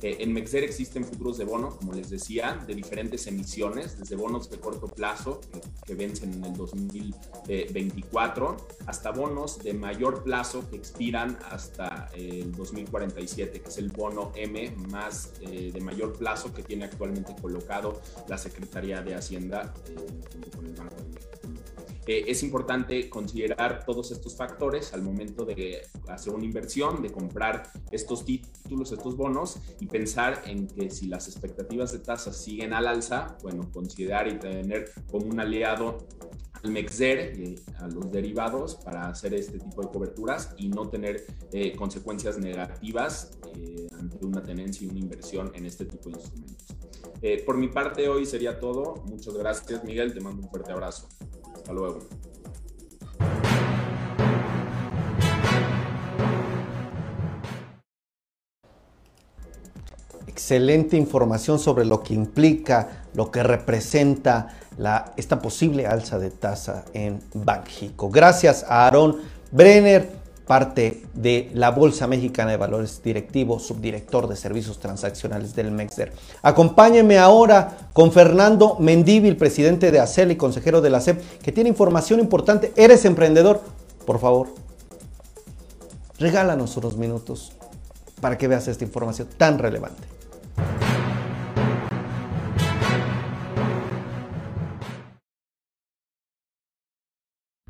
Eh, 0.03 0.19
en 0.21 0.33
Mexer 0.33 0.63
existen 0.65 1.05
futuros 1.05 1.39
de 1.39 1.45
bono, 1.45 1.77
como 1.77 1.93
les 1.93 2.11
decía, 2.11 2.65
de 2.67 2.75
diferentes 2.75 3.29
emisiones, 3.29 3.97
desde 3.99 4.17
bonos 4.17 4.51
de 4.51 4.59
corto 4.59 4.89
plazo 4.89 5.41
que, 5.87 5.95
vencen 5.95 6.33
en 6.33 6.45
el 6.45 6.55
2024, 6.55 8.57
hasta 8.87 9.13
bonos 9.13 9.63
de 9.63 9.75
mayor 9.75 10.25
plazo 10.25 10.69
que 10.71 10.77
expiran 10.77 11.39
hasta 11.51 12.11
el 12.15 12.53
2047, 12.53 13.61
que 13.61 13.69
es 13.69 13.79
el 13.79 13.89
bono 13.89 14.33
M 14.35 14.71
más 14.91 15.33
eh, 15.41 15.71
de 15.73 15.81
mayor 15.81 16.17
plazo 16.17 16.53
que 16.53 16.63
tiene 16.63 16.85
actualmente 16.85 17.35
colocado 17.41 18.01
la 18.29 18.39
Secretaría 18.39 19.03
de 19.03 19.15
Hacienda 19.15 19.73
eh, 19.89 20.51
con 20.55 20.67
el 20.67 20.75
Banco 20.75 20.97
de 20.97 21.09
México. 21.09 21.72
Eh, 22.07 22.25
es 22.27 22.43
importante 22.43 23.09
considerar 23.09 23.85
todos 23.85 24.11
estos 24.11 24.37
factores 24.37 24.93
al 24.93 25.03
momento 25.03 25.45
de 25.45 25.83
hacer 26.09 26.35
una 26.35 26.45
inversión, 26.45 27.01
de 27.01 27.13
comprar 27.13 27.71
estos 27.91 28.25
títulos, 28.25 28.91
estos 28.91 29.17
bonos 29.17 29.59
y 29.79 29.87
pensar 29.87 30.43
en 30.47 30.67
que 30.67 30.91
si 30.91 31.07
las 31.07 31.29
expectativas 31.29 31.93
de 31.93 32.01
tasas 32.01 32.37
siguen 32.37 32.73
al 32.73 32.89
alza, 32.89 33.37
bueno, 33.43 33.71
considerar 33.73 34.27
y 34.27 34.39
tener 34.39 34.91
como 35.11 35.27
un 35.27 35.39
aliado 35.39 35.99
al 36.63 36.71
MEXER, 36.71 37.39
y 37.39 37.57
a 37.79 37.89
los 37.89 38.11
derivados 38.11 38.77
para 38.77 39.09
hacer 39.09 39.35
este 39.35 39.59
tipo 39.59 39.83
de 39.83 39.89
coberturas 39.89 40.55
y 40.57 40.69
no 40.69 40.89
tener 40.89 41.25
eh, 41.53 41.75
consecuencias 41.75 42.39
negativas 42.39 43.39
eh, 43.57 43.89
ante 43.99 44.25
una 44.25 44.43
tenencia 44.43 44.87
y 44.87 44.91
una 44.91 45.01
inversión 45.01 45.51
en 45.55 45.67
este 45.67 45.87
tipo 45.87 46.09
de 46.11 46.21
instrumentos. 46.21 46.67
por 47.45 47.57
mi 47.57 47.69
parte 47.69 48.09
hoy 48.09 48.27
sería 48.27 48.59
todo. 48.59 49.03
Muchas 49.07 49.35
gracias 49.35 49.85
Miguel, 49.85 50.15
te 50.15 50.21
mando 50.21 50.43
un 50.43 50.51
fuerte 50.51 50.73
abrazo. 50.73 51.09
Hasta 51.63 51.73
luego. 51.73 52.01
Excelente 60.27 60.97
información 60.97 61.61
sobre 61.61 61.85
lo 61.85 62.03
que 62.03 62.15
implica, 62.15 63.05
lo 63.15 63.31
que 63.31 63.45
representa 63.45 64.49
la, 64.77 65.13
esta 65.17 65.41
posible 65.41 65.87
alza 65.87 66.19
de 66.19 66.31
tasa 66.31 66.85
en 66.95 67.21
Banxico. 67.33 68.11
Gracias 68.11 68.65
a 68.69 68.89
Aaron 68.89 69.19
Brenner 69.53 70.22
parte 70.47 71.03
de 71.15 71.51
la 71.55 71.71
Bolsa 71.71 72.07
Mexicana 72.07 72.51
de 72.51 72.57
Valores 72.57 73.01
directivo, 73.03 73.59
subdirector 73.59 74.29
de 74.29 74.37
servicios 74.37 74.79
transaccionales 74.79 75.55
del 75.55 75.71
MEXDER. 75.71 76.13
Acompáñeme 76.43 77.19
ahora 77.19 77.89
con 77.93 78.13
Fernando 78.13 78.77
Mendívil, 78.79 79.37
presidente 79.37 79.91
de 79.91 80.01
ACEL 80.01 80.33
y 80.33 80.37
consejero 80.37 80.81
de 80.81 80.91
la 80.91 81.01
SEP, 81.01 81.21
que 81.41 81.53
tiene 81.53 81.71
información 81.71 82.21
importante. 82.21 82.73
¿Eres 82.77 83.05
emprendedor? 83.05 83.61
Por 84.07 84.19
favor, 84.19 84.49
regálanos 86.19 86.77
unos 86.77 86.97
minutos 86.97 87.53
para 88.21 88.39
que 88.39 88.49
veas 88.49 88.69
esta 88.69 88.85
información 88.85 89.29
tan 89.37 89.59
relevante. 89.59 90.03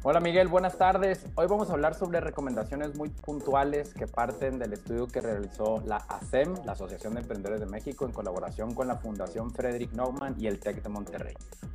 Hola 0.04 0.18
Miguel, 0.18 0.48
buenas 0.48 0.78
tardes. 0.78 1.24
Hoy 1.36 1.46
vamos 1.46 1.70
a 1.70 1.74
hablar 1.74 1.94
sobre 1.94 2.20
recomendaciones 2.20 2.96
muy 2.96 3.08
puntuales 3.08 3.94
que 3.94 4.08
parten 4.08 4.58
del 4.58 4.72
estudio 4.72 5.06
que 5.06 5.20
realizó 5.20 5.80
la 5.86 5.98
ASEM, 5.98 6.56
la 6.64 6.72
Asociación 6.72 7.14
de 7.14 7.20
Emprendedores 7.20 7.60
de 7.60 7.66
México, 7.66 8.04
en 8.04 8.10
colaboración 8.10 8.74
con 8.74 8.88
la 8.88 8.96
Fundación 8.96 9.52
Frederick 9.52 9.92
Naumann 9.92 10.34
y 10.40 10.48
el 10.48 10.58
TEC 10.58 10.82
de 10.82 10.88
Monterrey. 10.88 11.34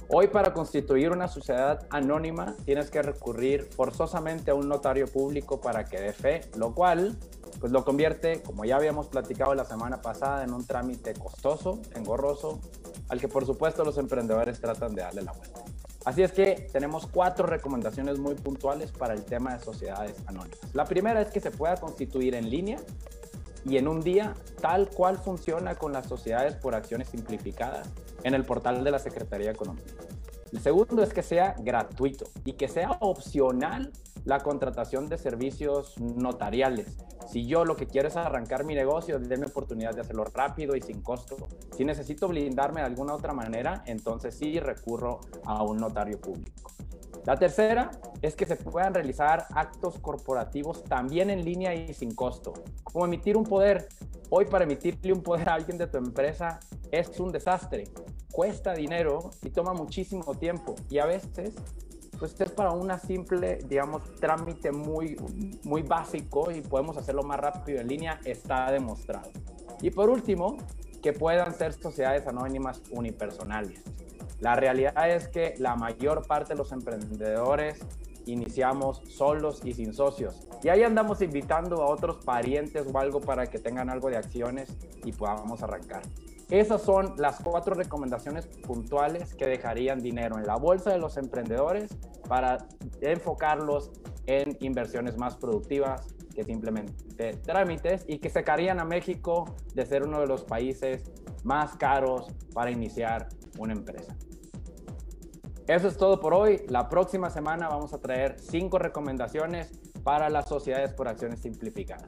Hoy 0.10 0.28
para 0.28 0.54
constituir 0.54 1.12
una 1.12 1.30
sociedad 1.30 1.88
anónima 1.90 2.54
tienes 2.66 2.92
que 2.92 3.02
recurrir 3.02 3.64
forzosamente 3.64 4.52
a 4.52 4.56
un 4.56 4.68
notario 4.68 5.08
público 5.08 5.62
para 5.62 5.86
que 5.86 5.98
dé 5.98 6.12
fe, 6.12 6.42
lo 6.58 6.76
cual 6.76 7.16
pues 7.62 7.72
lo 7.72 7.86
convierte, 7.86 8.42
como 8.44 8.66
ya 8.66 8.76
habíamos 8.76 9.08
platicado 9.08 9.56
la 9.56 9.64
semana 9.64 10.02
pasada, 10.02 10.44
en 10.44 10.54
un 10.54 10.68
trámite 10.68 11.14
costoso, 11.14 11.80
engorroso, 11.96 12.60
al 13.08 13.22
que 13.22 13.30
por 13.30 13.46
supuesto 13.46 13.86
los 13.86 13.98
emprendedores 13.98 14.60
tratan 14.60 14.96
de 14.96 15.04
darle 15.04 15.22
la 15.22 15.32
vuelta. 15.32 15.62
Así 16.08 16.24
es 16.24 16.32
que 16.32 16.70
tenemos 16.72 17.06
cuatro 17.06 17.46
recomendaciones 17.46 18.18
muy 18.18 18.34
puntuales 18.36 18.94
para 18.94 19.14
el 19.14 19.26
tema 19.26 19.58
de 19.58 19.60
sociedades 19.62 20.16
anónimas. 20.26 20.58
La 20.72 20.86
primera 20.86 21.20
es 21.22 21.28
que 21.28 21.42
se 21.42 21.52
pueda 21.52 21.76
constituir 21.76 22.34
en 22.34 22.50
línea 22.50 22.80
y 23.66 23.76
en 23.76 23.90
un 23.90 24.00
día 24.00 24.34
tal 24.62 24.88
cual 24.88 25.18
funciona 25.18 25.76
con 25.76 25.92
las 25.92 26.08
sociedades 26.08 26.56
por 26.56 26.76
acciones 26.76 27.10
simplificadas 27.10 27.90
en 28.24 28.36
el 28.36 28.46
portal 28.46 28.86
de 28.86 28.92
la 28.92 29.00
Secretaría 29.00 29.48
de 29.48 29.54
Economía. 29.56 29.84
El 30.52 30.60
segundo 30.60 31.04
es 31.04 31.14
que 31.14 31.24
sea 31.24 31.56
gratuito 31.60 32.26
y 32.46 32.54
que 32.54 32.68
sea 32.68 32.92
opcional 33.02 33.92
la 34.24 34.40
contratación 34.40 35.08
de 35.10 35.18
servicios 35.18 36.00
notariales. 36.00 36.98
Si 37.28 37.46
yo 37.46 37.66
lo 37.66 37.76
que 37.76 37.88
quiero 37.88 38.08
es 38.08 38.16
arrancar 38.16 38.64
mi 38.64 38.74
negocio, 38.74 39.20
denme 39.20 39.48
oportunidad 39.48 39.94
de 39.94 40.02
hacerlo 40.02 40.24
rápido 40.26 40.76
y 40.76 40.82
sin 40.82 41.02
costo. 41.02 41.36
Si 41.76 41.84
necesito 41.84 42.28
blindarme 42.28 42.82
de 42.82 42.88
alguna 42.88 43.14
otra 43.14 43.34
manera, 43.34 43.84
entonces 43.86 44.36
sí 44.36 44.60
recurro 44.60 45.20
a 45.44 45.64
un 45.64 45.78
notario 45.78 46.20
público. 46.20 46.72
La 47.28 47.36
tercera 47.36 47.92
es 48.22 48.38
que 48.38 48.46
se 48.46 48.56
puedan 48.56 48.94
realizar 48.94 49.48
actos 49.54 50.00
corporativos 50.00 50.86
también 50.86 51.30
en 51.30 51.44
línea 51.44 51.76
y 51.76 51.94
sin 51.94 52.16
costo, 52.16 52.54
como 52.84 53.04
emitir 53.04 53.36
un 53.36 53.44
poder. 53.44 53.90
Hoy 54.30 54.46
para 54.46 54.64
emitirle 54.64 55.12
un 55.12 55.22
poder 55.22 55.50
a 55.50 55.56
alguien 55.56 55.78
de 55.78 55.88
tu 55.88 55.98
empresa 55.98 56.58
es 56.90 57.20
un 57.20 57.34
desastre, 57.34 57.84
cuesta 58.32 58.74
dinero 58.74 59.32
y 59.44 59.50
toma 59.50 59.74
muchísimo 59.74 60.36
tiempo 60.36 60.76
y 60.90 61.00
a 61.00 61.06
veces 61.06 61.54
pues 62.18 62.40
es 62.40 62.52
para 62.52 62.72
una 62.72 62.98
simple, 62.98 63.60
digamos, 63.68 64.04
trámite 64.22 64.72
muy, 64.72 65.18
muy 65.66 65.82
básico 65.82 66.50
y 66.50 66.62
podemos 66.62 66.96
hacerlo 66.96 67.24
más 67.24 67.42
rápido 67.42 67.82
en 67.82 67.90
línea, 67.90 68.22
está 68.24 68.72
demostrado. 68.72 69.30
Y 69.82 69.90
por 69.90 70.10
último, 70.10 70.56
que 71.04 71.12
puedan 71.12 71.54
ser 71.54 71.74
sociedades 71.74 72.26
anónimas 72.26 72.82
unipersonales. 72.90 73.84
La 74.40 74.56
realidad 74.56 75.10
es 75.10 75.28
que 75.28 75.56
la 75.58 75.76
mayor 75.76 76.26
parte 76.28 76.54
de 76.54 76.58
los 76.58 76.72
emprendedores 76.72 77.80
iniciamos 78.26 79.02
solos 79.08 79.62
y 79.64 79.74
sin 79.74 79.94
socios. 79.94 80.48
Y 80.64 80.70
ahí 80.70 80.84
andamos 80.84 81.22
invitando 81.22 81.82
a 81.82 81.88
otros 81.88 82.24
parientes 82.24 82.86
o 82.92 82.98
algo 83.00 83.22
para 83.22 83.48
que 83.48 83.60
tengan 83.60 83.90
algo 83.90 84.10
de 84.10 84.18
acciones 84.18 84.76
y 85.04 85.12
podamos 85.12 85.64
arrancar. 85.64 86.02
Esas 86.50 86.82
son 86.82 87.14
las 87.18 87.42
cuatro 87.42 87.74
recomendaciones 87.74 88.48
puntuales 88.48 89.36
que 89.36 89.48
dejarían 89.48 90.00
dinero 90.00 90.38
en 90.38 90.46
la 90.46 90.56
bolsa 90.56 90.92
de 90.92 90.98
los 90.98 91.18
emprendedores 91.18 91.90
para 92.28 92.60
enfocarlos 93.02 93.92
en 94.28 94.58
inversiones 94.62 95.18
más 95.18 95.36
productivas 95.36 96.08
que 96.38 96.44
simplemente 96.44 97.34
trámites 97.44 98.06
y 98.08 98.20
que 98.20 98.30
sacarían 98.30 98.80
a 98.80 98.86
México 98.86 99.56
de 99.74 99.88
ser 99.88 100.04
uno 100.04 100.20
de 100.20 100.28
los 100.28 100.44
países 100.44 101.12
más 101.44 101.76
caros 101.78 102.28
para 102.54 102.70
iniciar 102.70 103.28
una 103.58 103.74
empresa. 103.74 104.16
Eso 105.66 105.88
es 105.88 105.98
todo 105.98 106.20
por 106.20 106.36
hoy. 106.36 106.62
La 106.68 106.90
próxima 106.90 107.32
semana 107.32 107.70
vamos 107.70 107.92
a 107.96 107.98
traer 107.98 108.36
cinco 108.40 108.78
recomendaciones 108.78 109.72
para 110.04 110.30
las 110.30 110.48
sociedades 110.48 110.94
por 110.94 111.08
acciones 111.08 111.40
simplificadas. 111.40 112.06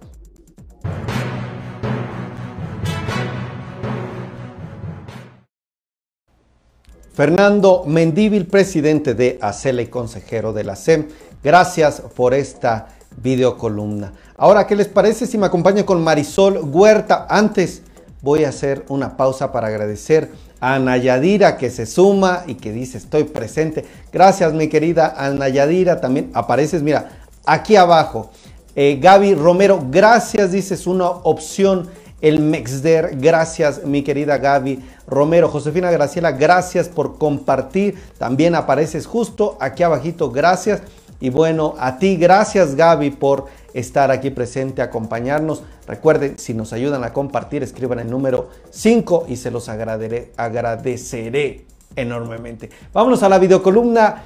Fernando 7.14 7.84
Mendíbil, 7.88 8.46
presidente 8.46 9.16
de 9.16 9.40
ACELA 9.42 9.82
y 9.82 9.88
consejero 9.88 10.54
de 10.54 10.66
la 10.66 10.76
SEM, 10.76 11.08
gracias 11.44 12.02
por 12.16 12.36
esta 12.36 12.99
videocolumna. 13.22 14.14
Ahora, 14.38 14.68
¿qué 14.68 14.76
les 14.76 14.88
parece 14.88 15.26
si 15.26 15.38
me 15.38 15.46
acompaño 15.46 15.86
con 15.86 16.04
Marisol 16.04 16.60
Huerta? 16.64 17.28
Antes 17.30 17.82
voy 18.22 18.44
a 18.44 18.50
hacer 18.50 18.86
una 18.90 19.18
pausa 19.18 19.52
para 19.52 19.68
agradecer 19.68 20.30
a 20.60 20.78
Nayadira 20.80 21.58
que 21.58 21.70
se 21.70 21.86
suma 21.86 22.44
y 22.48 22.56
que 22.56 22.72
dice 22.72 22.98
estoy 22.98 23.24
presente. 23.24 23.86
Gracias 24.12 24.54
mi 24.54 24.68
querida 24.68 25.16
Nayadira, 25.34 26.02
también 26.02 26.32
apareces, 26.34 26.82
mira, 26.84 27.10
aquí 27.46 27.76
abajo. 27.76 28.32
Eh, 28.76 29.00
Gaby 29.02 29.36
Romero, 29.36 29.84
gracias, 29.90 30.52
dices 30.52 30.88
una 30.88 31.10
opción 31.10 31.90
el 32.22 32.40
Mexder. 32.40 33.18
Gracias, 33.18 33.86
mi 33.86 34.04
querida 34.04 34.38
Gaby 34.38 34.80
Romero. 35.08 35.50
Josefina 35.50 35.92
Graciela, 35.92 36.32
gracias 36.32 36.90
por 36.90 37.18
compartir. 37.18 37.98
También 38.18 38.56
apareces 38.56 39.06
justo 39.06 39.58
aquí 39.60 39.84
abajito. 39.84 40.32
Gracias. 40.32 40.82
Y 41.20 41.30
bueno, 41.30 41.76
a 41.80 41.98
ti, 41.98 42.16
gracias 42.16 42.76
Gaby 42.76 43.12
por 43.12 43.46
estar 43.74 44.12
aquí 44.12 44.30
presente, 44.30 44.82
acompañarnos. 44.82 45.64
Recuerden, 45.88 46.38
si 46.38 46.54
nos 46.54 46.74
ayudan 46.74 47.04
a 47.04 47.14
compartir, 47.14 47.64
escriban 47.64 48.00
el 48.00 48.10
número 48.10 48.50
5 48.70 49.26
y 49.28 49.36
se 49.36 49.52
los 49.52 49.70
agradeceré, 49.70 50.32
agradeceré 50.38 51.66
enormemente. 51.96 52.70
Vámonos 52.94 53.24
a 53.24 53.30
la 53.30 53.40
videocolumna. 53.40 54.24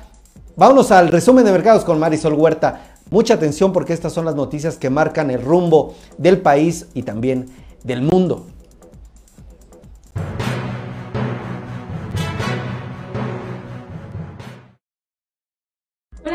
Vámonos 0.56 0.92
al 0.92 1.08
resumen 1.08 1.46
de 1.46 1.52
mercados 1.52 1.84
con 1.84 1.98
Marisol 2.00 2.34
Huerta. 2.34 2.98
Mucha 3.10 3.34
atención 3.34 3.74
porque 3.74 3.94
estas 3.94 4.14
son 4.14 4.26
las 4.26 4.36
noticias 4.36 4.78
que 4.78 4.90
marcan 4.90 5.32
el 5.32 5.42
rumbo 5.42 5.96
del 6.18 6.42
país 6.42 6.88
y 6.94 7.04
también 7.04 7.48
del 7.84 8.02
mundo. 8.02 8.46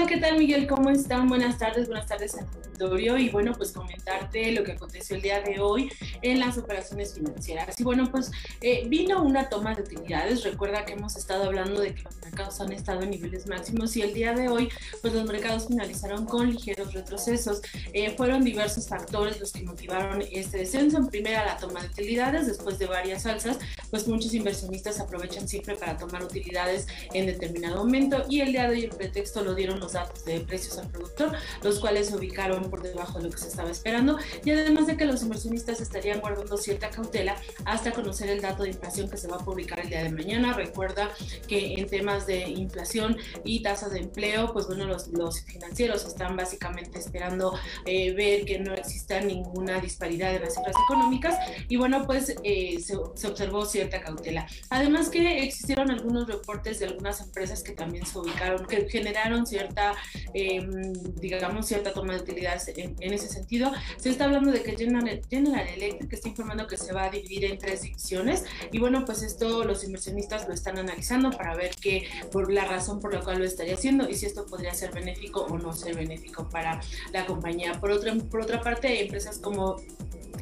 ¿Qué 0.09 0.17
tal 0.17 0.39
Miguel? 0.39 0.67
¿Cómo 0.67 0.89
están? 0.89 1.29
Buenas 1.29 1.59
tardes, 1.59 1.87
buenas 1.87 2.07
tardes 2.07 2.35
auditorio 2.79 3.19
y 3.19 3.29
bueno, 3.29 3.53
pues 3.53 3.73
comentarte 3.73 4.53
lo 4.53 4.65
que 4.65 4.73
aconteció 4.73 5.17
el 5.17 5.23
día 5.23 5.43
de 5.43 5.61
hoy 5.61 5.91
en 6.23 6.41
las 6.41 6.57
operaciones 6.57 7.15
financieras. 7.15 7.79
Y 7.79 7.85
bueno, 7.85 8.11
pues 8.11 8.31
eh, 8.63 8.85
vino 8.89 9.23
una 9.23 9.51
toma 9.51 9.75
de 9.75 9.83
utilidades. 9.83 10.45
Recuerda 10.45 10.87
que 10.87 10.95
hemos 10.95 11.17
estado 11.17 11.45
hablando 11.45 11.83
de 11.83 11.95
que 11.95 12.03
los 12.03 12.17
mercados 12.23 12.59
han 12.61 12.73
estado 12.73 13.03
en 13.03 13.11
niveles 13.11 13.47
máximos 13.49 13.97
y 13.97 14.03
el 14.03 14.15
día 14.15 14.33
de 14.33 14.49
hoy, 14.49 14.71
pues 15.03 15.13
los 15.13 15.27
mercados 15.27 15.67
finalizaron 15.69 16.25
con 16.25 16.51
ligeros 16.51 16.95
retrocesos. 16.95 17.61
Eh, 17.93 18.15
fueron 18.17 18.45
diversos 18.45 18.89
factores 18.89 19.39
los 19.41 19.53
que 19.53 19.63
motivaron 19.63 20.23
este 20.33 20.59
descenso. 20.59 20.97
En 20.97 21.09
primera, 21.09 21.45
la 21.45 21.59
toma 21.59 21.83
de 21.83 21.89
utilidades. 21.89 22.47
Después 22.47 22.79
de 22.79 22.87
varias 22.87 23.27
alzas, 23.27 23.59
pues 23.91 24.09
muchos 24.09 24.33
inversionistas 24.33 25.01
aprovechan 25.01 25.47
siempre 25.47 25.75
para 25.75 25.99
tomar 25.99 26.23
utilidades 26.23 26.87
en 27.13 27.27
determinado 27.27 27.85
momento 27.85 28.25
y 28.29 28.41
el 28.41 28.53
día 28.53 28.69
de 28.69 28.77
hoy 28.77 28.85
el 28.85 28.91
pretexto 28.91 29.43
lo 29.43 29.55
dieron 29.55 29.81
los 29.81 29.95
datos 29.99 30.25
de 30.25 30.41
precios 30.41 30.79
al 30.79 30.89
productor, 30.89 31.33
los 31.63 31.81
cuales 31.81 32.09
se 32.09 32.17
ubicaron 32.17 32.71
por 32.71 32.83
debajo 32.83 33.19
de 33.19 33.25
lo 33.25 33.31
que 33.31 33.39
se 33.39 33.49
estaba 33.49 33.71
esperando 33.71 34.19
y 34.45 34.51
además 34.51 34.87
de 34.87 34.97
que 34.97 35.05
los 35.05 35.23
inversionistas 35.23 35.81
estarían 35.81 36.21
guardando 36.21 36.57
cierta 36.57 36.91
cautela 36.91 37.37
hasta 37.65 37.93
conocer 37.93 38.29
el 38.31 38.41
dato 38.41 38.63
de 38.63 38.71
inflación 38.71 39.09
que 39.09 39.17
se 39.17 39.29
va 39.29 39.37
a 39.37 39.41
publicar 39.41 39.81
el 39.81 39.89
día 39.89 40.03
de 40.03 40.11
mañana. 40.11 40.53
Recuerda 40.53 41.11
que 41.47 41.75
en 41.75 41.89
temas 41.89 42.27
de 42.27 42.49
inflación 42.49 43.17
y 43.45 43.63
tasas 43.63 43.93
de 43.93 44.01
empleo, 44.01 44.53
pues 44.53 44.67
bueno, 44.67 44.87
los, 44.87 45.09
los 45.09 45.43
financieros 45.43 46.05
están 46.05 46.37
básicamente 46.37 46.99
esperando 46.99 47.59
eh, 47.85 48.13
ver 48.13 48.45
que 48.45 48.59
no 48.59 48.75
exista 48.75 49.21
ninguna 49.21 49.81
disparidad 49.81 50.35
en 50.35 50.43
las 50.43 50.55
cifras 50.55 50.77
económicas 50.85 51.37
y 51.69 51.77
bueno, 51.77 52.07
pues 52.07 52.35
eh, 52.43 52.79
se, 52.81 52.97
se 53.15 53.27
observó 53.27 53.67
cierta 53.67 54.01
cautela. 54.01 54.47
Además 54.71 55.09
que 55.09 55.45
existieron 55.45 55.91
algunos 55.91 56.27
reportes 56.27 56.79
de 56.79 56.87
algunas 56.87 57.21
empresas 57.21 57.63
que 57.63 57.73
también 57.73 58.07
se 58.07 58.19
ubicaron, 58.19 58.67
que 58.67 58.89
generaron 58.89 59.47
cierta 59.47 59.88
Em, 60.35 60.93
digamos, 61.21 61.67
cierta 61.67 61.93
toma 61.93 62.15
de 62.15 62.21
utilidades 62.21 62.69
en, 62.77 63.13
ese 63.13 63.29
sentido. 63.29 63.73
Se 63.97 64.11
está 64.11 64.25
hablando 64.25 64.51
de 64.51 64.63
que 64.63 64.77
General, 64.77 65.69
Electric 65.69 66.13
está 66.13 66.29
informando 66.29 66.67
que 66.67 66.77
se 66.77 66.93
va 66.93 67.05
a 67.05 67.11
dividir 67.11 67.45
en 67.47 67.59
tres 67.59 67.83
divisiones 67.83 68.45
y 68.73 68.79
bueno, 68.79 69.05
pues 69.05 69.23
esto 69.23 69.65
los 69.65 69.85
inversionistas 69.85 70.47
lo 70.47 70.55
están 70.55 70.79
analizando 70.79 71.31
para 71.31 71.57
ver 71.57 71.71
qué, 71.81 72.07
por 72.31 72.53
la 72.53 72.65
razón 72.65 73.01
por 73.01 73.15
la 73.15 73.21
cual 73.21 73.39
lo 73.39 73.45
estaría 73.45 73.75
haciendo 73.75 74.09
y 74.09 74.15
si 74.15 74.27
esto 74.27 74.47
podría 74.47 74.75
ser 74.75 74.93
benéfico 74.93 75.41
o 75.43 75.59
no 75.59 75.73
ser 75.73 75.97
benéfico 75.97 76.49
para 76.49 76.81
la 77.13 77.27
compañía. 77.27 77.81
Por 77.81 77.91
otra, 77.91 78.15
por 78.15 78.41
otra 78.41 78.61
parte, 78.61 79.03
empresas 79.03 79.39
como 79.39 79.77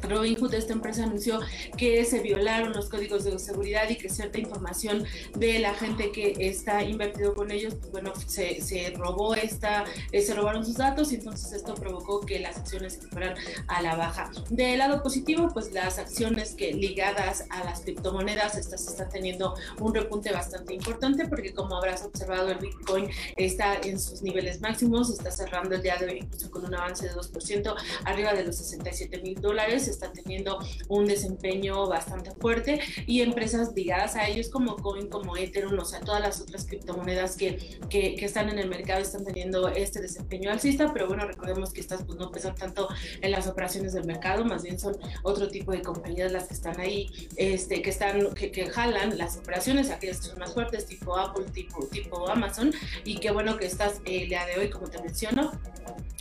Robinhood, 0.03 0.53
esta 0.53 0.73
empresa 0.73 1.03
anunció 1.03 1.39
que 1.77 2.03
se 2.05 2.19
violaron 2.19 2.73
los 2.73 2.89
códigos 2.89 3.23
de 3.23 3.37
seguridad 3.39 3.89
y 3.89 3.95
que 3.95 4.09
cierta 4.09 4.39
información 4.39 5.05
de 5.35 5.59
la 5.59 5.73
gente 5.73 6.11
que 6.11 6.35
está 6.39 6.83
invertido 6.83 7.33
con 7.33 7.51
ellos, 7.51 7.75
pues 7.75 7.91
bueno, 7.91 8.13
se, 8.27 8.61
se 8.61 8.91
robó 8.91 9.35
eh, 9.43 10.21
se 10.21 10.33
robaron 10.33 10.65
sus 10.65 10.75
datos 10.75 11.11
y 11.11 11.15
entonces 11.15 11.51
esto 11.53 11.75
provocó 11.75 12.21
que 12.21 12.39
las 12.39 12.57
acciones 12.57 12.93
se 12.93 13.07
fueran 13.07 13.35
a 13.67 13.81
la 13.81 13.95
baja. 13.95 14.31
Del 14.49 14.79
lado 14.79 15.01
positivo, 15.03 15.49
pues 15.53 15.71
las 15.71 15.99
acciones 15.99 16.55
que 16.55 16.73
ligadas 16.73 17.45
a 17.49 17.63
las 17.63 17.81
criptomonedas, 17.81 18.57
estas 18.57 18.87
están 18.87 19.09
teniendo 19.09 19.55
un 19.79 19.93
repunte 19.93 20.31
bastante 20.31 20.73
importante 20.73 21.27
porque 21.27 21.53
como 21.53 21.77
habrás 21.77 22.03
observado, 22.03 22.49
el 22.49 22.57
Bitcoin 22.57 23.09
está 23.35 23.75
en 23.75 23.99
sus 23.99 24.21
niveles 24.21 24.61
máximos, 24.61 25.09
está 25.09 25.31
cerrando 25.31 25.75
el 25.75 25.81
día 25.81 25.97
de 25.97 26.05
hoy 26.07 26.17
incluso 26.19 26.51
con 26.51 26.65
un 26.65 26.75
avance 26.75 27.07
de 27.07 27.13
2% 27.13 27.75
arriba 28.05 28.33
de 28.33 28.43
los 28.43 28.57
67 28.57 29.21
mil 29.21 29.39
dólares 29.39 29.87
está 29.87 30.11
teniendo 30.11 30.59
un 30.87 31.05
desempeño 31.05 31.87
bastante 31.87 32.31
fuerte 32.31 32.79
y 33.05 33.21
empresas 33.21 33.73
ligadas 33.75 34.15
a 34.15 34.27
ellos 34.27 34.49
como 34.49 34.75
Coin, 34.77 35.07
como 35.07 35.37
Ethereum, 35.37 35.77
o 35.79 35.85
sea, 35.85 35.99
todas 35.99 36.21
las 36.21 36.41
otras 36.41 36.65
criptomonedas 36.65 37.35
que, 37.35 37.79
que, 37.89 38.15
están 38.27 38.49
en 38.49 38.59
el 38.59 38.69
mercado 38.69 39.01
están 39.01 39.23
teniendo 39.27 39.67
este 39.67 40.01
desempeño 40.01 40.51
alcista, 40.51 40.93
pero 40.93 41.07
bueno, 41.07 41.27
recordemos 41.27 41.73
que 41.73 41.81
estas 41.81 42.03
pues 42.03 42.17
no 42.17 42.31
pesan 42.31 42.55
tanto 42.55 42.87
en 43.21 43.31
las 43.31 43.47
operaciones 43.47 43.93
del 43.93 44.05
mercado, 44.05 44.45
más 44.45 44.63
bien 44.63 44.79
son 44.79 44.97
otro 45.23 45.49
tipo 45.49 45.71
de 45.71 45.81
compañías 45.81 46.31
las 46.31 46.45
que 46.47 46.53
están 46.53 46.79
ahí, 46.79 47.09
este, 47.35 47.81
que 47.81 47.89
están, 47.89 48.33
que, 48.33 48.51
que 48.51 48.67
jalan 48.69 49.17
las 49.17 49.37
operaciones, 49.37 49.91
aquellas 49.91 50.19
que 50.19 50.27
son 50.27 50.39
más 50.39 50.53
fuertes, 50.53 50.85
tipo 50.85 51.17
Apple, 51.17 51.45
tipo, 51.51 51.85
tipo 51.87 52.29
Amazon, 52.29 52.73
y 53.03 53.17
que 53.19 53.31
bueno 53.31 53.57
que 53.57 53.65
estas 53.65 54.01
el 54.05 54.23
eh, 54.23 54.25
día 54.27 54.45
de 54.45 54.59
hoy, 54.59 54.69
como 54.69 54.87
te 54.87 55.01
menciono, 55.01 55.51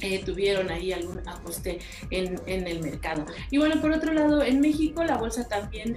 eh, 0.01 0.23
tuvieron 0.25 0.71
ahí 0.71 0.93
algún 0.93 1.27
ajuste 1.27 1.79
en, 2.11 2.39
en, 2.47 2.67
el 2.67 2.81
mercado. 2.81 3.25
Y 3.51 3.57
bueno, 3.57 3.81
por 3.81 3.93
otro 3.93 4.13
lado, 4.13 4.43
en 4.43 4.61
México 4.61 5.03
la 5.05 5.17
bolsa 5.17 5.49
también 5.49 5.97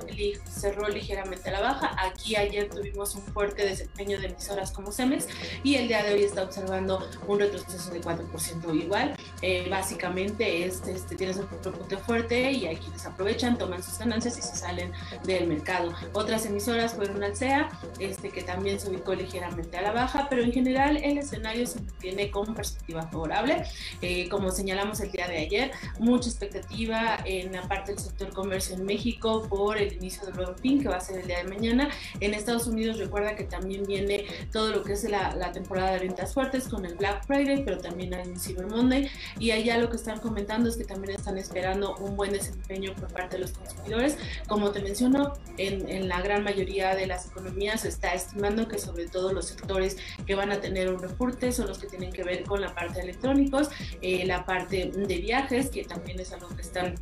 cerró 0.50 0.88
ligeramente 0.88 1.50
a 1.50 1.54
la 1.54 1.62
baja. 1.62 1.96
Aquí 1.98 2.36
ayer 2.38 2.70
tuvimos 2.70 3.16
un 3.16 3.24
fuerte 3.24 3.66
desempeño 3.66 4.20
de 4.20 4.28
emisoras 4.28 4.72
como 4.72 4.92
Cemex 4.92 5.28
y 5.64 5.76
el 5.76 5.90
día 5.90 6.04
de 6.04 6.14
hoy 6.14 6.24
está 6.24 6.44
observando 6.44 6.99
un 7.28 7.40
retroceso 7.40 7.92
de 7.92 8.02
4% 8.02 8.76
igual. 8.76 9.16
Eh, 9.42 9.68
básicamente 9.70 10.66
este, 10.66 10.92
este, 10.92 11.16
tienes 11.16 11.38
un 11.38 11.48
punto 11.48 11.98
fuerte 12.00 12.52
y 12.52 12.66
hay 12.66 12.78
quienes 12.78 13.06
aprovechan, 13.06 13.58
toman 13.58 13.82
sus 13.84 13.98
ganancias 13.98 14.38
y 14.38 14.42
se 14.42 14.56
salen 14.56 14.92
del 15.24 15.48
mercado. 15.48 15.94
Otras 16.14 16.46
emisoras 16.46 16.94
fueron 16.94 17.24
Alsea, 17.24 17.70
este, 18.00 18.30
que 18.30 18.44
también 18.44 18.80
se 18.80 18.90
ubicó 18.90 19.14
ligeramente 19.14 19.78
a 19.78 19.82
la 19.82 19.92
baja, 19.92 20.28
pero 20.30 20.44
en 20.44 20.52
general 20.52 20.98
el 20.98 21.18
escenario 21.18 21.66
se 21.68 21.82
mantiene 21.82 22.32
con 22.32 22.54
perspectiva 22.54 23.04
favorable. 23.04 23.64
Eh, 24.02 24.28
como 24.30 24.52
señalamos 24.52 25.00
el 25.00 25.12
día 25.12 25.28
de 25.28 25.38
ayer, 25.38 25.72
mucha 26.00 26.30
expectativa 26.30 27.18
en 27.26 27.54
la 27.54 27.68
parte 27.68 27.94
del 27.94 28.02
sector 28.02 28.34
comercio 28.34 28.76
en 28.76 28.86
México 28.86 29.48
por 29.50 29.78
el 29.78 29.94
inicio 29.94 30.26
del 30.26 30.36
nuevo 30.36 30.54
fin 30.56 30.82
que 30.82 30.90
va 30.90 30.98
a 30.98 31.02
ser 31.02 31.20
el 31.20 31.28
día 31.28 31.38
de 31.38 31.46
mañana. 31.46 31.90
En 32.20 32.34
Estados 32.34 32.68
Unidos 32.68 32.98
recuerda 32.98 33.36
que 33.36 33.44
también 33.44 33.84
viene 33.86 34.26
todo 34.52 34.72
lo 34.72 34.84
que 34.84 34.94
es 34.94 35.04
la, 35.10 35.36
la 35.36 35.52
temporada 35.52 35.92
de 35.94 36.00
ventas 36.00 36.34
fuertes 36.34 36.68
con 36.68 36.86
el 36.86 36.89
Black 36.96 37.26
Friday, 37.26 37.64
pero 37.64 37.80
también 37.80 38.14
hay 38.14 38.28
un 38.28 38.40
Cyber 38.40 38.68
Monday 38.68 39.10
y 39.40 39.52
allá 39.52 39.78
lo 39.78 39.90
que 39.90 39.98
están 39.98 40.20
comentando 40.20 40.70
es 40.70 40.78
que 40.78 40.84
también 40.84 41.16
están 41.16 41.38
esperando 41.38 41.96
un 41.98 42.16
buen 42.16 42.32
desempeño 42.32 42.94
por 42.96 43.12
parte 43.12 43.38
de 43.38 43.44
los 43.44 43.52
consumidores. 43.52 44.18
Como 44.48 44.72
te 44.72 44.82
menciono, 44.82 45.34
en, 45.58 45.88
en 45.90 46.08
la 46.08 46.22
gran 46.22 46.44
mayoría 46.44 46.96
de 46.96 47.08
las 47.08 47.28
economías 47.28 47.82
se 47.82 47.90
está 47.90 48.14
estimando 48.14 48.68
que 48.68 48.80
sobre 48.80 49.08
todo 49.08 49.34
los 49.34 49.48
sectores 49.48 49.98
que 50.26 50.36
van 50.36 50.52
a 50.52 50.62
tener 50.62 50.90
un 50.90 51.02
reporte 51.02 51.52
son 51.52 51.68
los 51.68 51.80
que 51.80 51.88
tienen 51.88 52.12
que 52.12 52.24
ver 52.24 52.44
con 52.44 52.62
la 52.62 52.74
parte 52.74 52.96
de 52.96 53.02
electrónicos, 53.02 53.70
eh, 54.02 54.26
la 54.26 54.46
parte 54.46 54.92
de 54.96 55.18
viajes, 55.18 55.70
que 55.70 55.84
también 55.84 56.20
es 56.20 56.32
algo 56.32 56.50
que 56.50 56.62
están 56.62 56.96